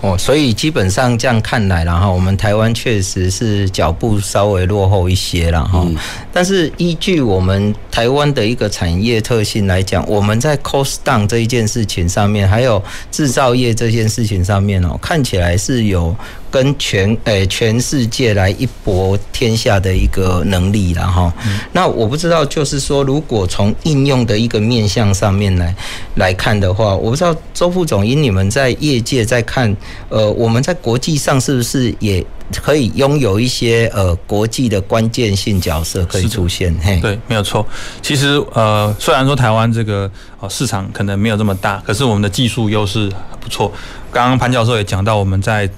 [0.00, 5.86] 哦，所以基本上这样看来，然后我们台湾确实是脚步稍微落后一些了哈。
[6.32, 16.16] 但是依据我们台湾的一个产业特性来讲，我们在 cost down 这一件事情上面，还有制造业这件事情上面哦，看起来是有
[16.50, 21.32] 跟全诶全世界来一搏天下的一个能力了哈。
[21.72, 25.74] 那我不知道，就是说，如果从应用的一个面向上面来
[26.16, 29.74] 来看的话，我不知道周副总，因你们在业界在看，
[30.08, 32.24] 呃，我们在国际上是不是也
[32.56, 36.74] 可以拥有一些呃国际的关键性角色可以出现？
[36.82, 37.66] 嘿，对，没有错。
[38.00, 43.70] 其实呃，虽然说台湾这个呃市场可能没有这么大，可是我们的技术优势很不错。
[44.10, 45.68] 刚刚潘教授也讲到，我们在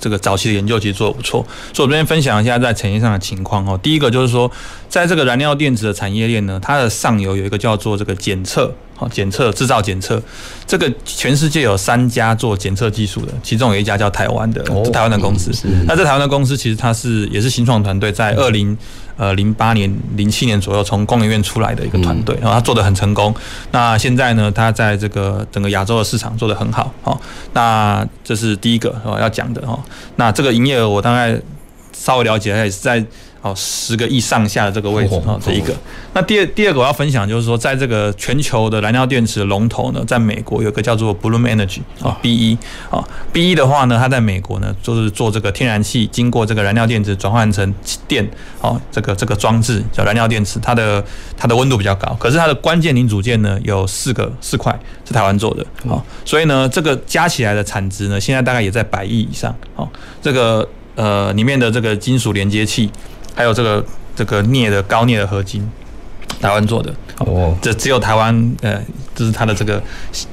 [0.00, 3.78] 这个早期的研究其实做得不错，所以我这边分享一下在产业上的情况哦。
[3.82, 4.50] 第一个就是说，
[4.88, 10.22] 在这个燃料电池的产业链呢，它的上游有一个叫做这个检测，好，检测制造检测，
[10.66, 15.50] 这个全世界有三家做检测技术的，其中有一家叫台湾的，台湾的公司。
[15.86, 18.76] 那这台湾的公司其实它是也是新创团队，在二零。
[19.18, 23.34] 呃，零八年、零七年左右从工研院出来的一个团队，然后他做的很成功。
[23.72, 26.90] 那现在呢，他在这个整个亚洲的市场做的很好。
[27.02, 27.20] 好，
[27.52, 29.78] 那这是第一个要讲的哦。
[30.16, 31.38] 那这个营业额我大概
[31.92, 33.04] 稍微了解，也是在。
[33.40, 35.72] 哦，十个亿上下的这个位置哈，这一个。
[36.12, 42.58] 那第二第二个我要分享就是说，在这个全球的燃料电池龙头呢，在美国有个叫做 Bloom Energy 啊 B 一
[42.90, 47.72] 啊 B 一的话呢，它在美国呢就是做这个天然气经过这个燃料电池转换成
[48.08, 48.28] 电，
[48.60, 51.04] 哦，这个这个装置叫燃料电池，它的
[51.36, 54.76] 它的温度比较高，可是它的关键零组件呢有四个四块
[55.06, 59.88] 是台湾做的，哦，所以呢这个加起来的产值呢现在大概也在百亿以上，哦，
[60.20, 62.90] 这个呃里面的这个金属连接器。
[63.38, 63.84] 还有这个
[64.16, 65.64] 这个镍的高镍的合金，
[66.40, 68.82] 台湾做的哦，这只有台湾呃，
[69.14, 69.80] 就是它的这个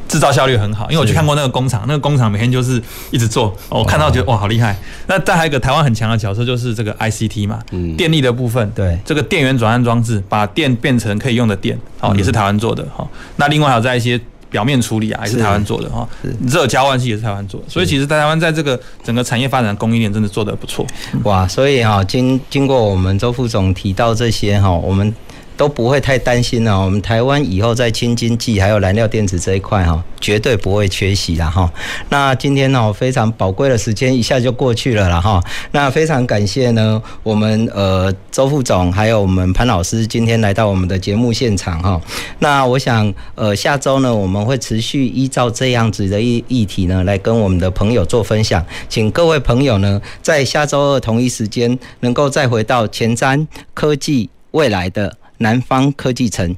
[0.08, 0.90] 制造效率很好。
[0.90, 2.82] 因为我去看过那个工厂，那个工厂每天就是
[3.12, 4.76] 一直做，我看到觉得哇好厉害。
[5.06, 13.08] 那再还有一个台湾很强的角色就是这个 ICT 嘛，嗯，电力的部分，对，这个电源转换装置把电变成可以用的电，哦，也是台湾做的哈。
[13.36, 14.20] 那另外还有在一些。
[14.56, 16.08] 表面处理啊，也是台湾做的哈，
[16.48, 20.88] 热交换器也是台湾做的，所以其实台湾在这个整个产业发展供应链真的做得不错。
[21.24, 25.14] 哇，所以哈，经经过我们周副总提到这些哈，我们。
[25.58, 26.80] 都不会太担心了。
[26.80, 31.72] 我们台湾以后在氢经济还有燃料电池这一块哈，绝对不会缺席了哈。
[32.10, 35.44] 那今天呢，非常宝贵的时间一下就过去了了哈。
[35.72, 42.00] 那非常感谢呢，我们呃周副总还有我们潘老师今天来到我们的节目现场哈。
[42.40, 48.66] 那我想呃下周呢，我们会持续依照这样子的议议题呢，来跟我们的朋友做分享。
[48.90, 55.16] 请各位朋友呢，在下周二同一时间能够再回到前瞻科技未来的。
[55.38, 56.56] 南方科技城，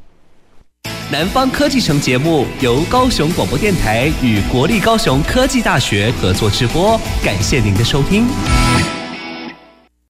[1.11, 8.27] 南方科技城节目由高雄广播电台与国立高雄科技大学合作直播，感谢您的收听。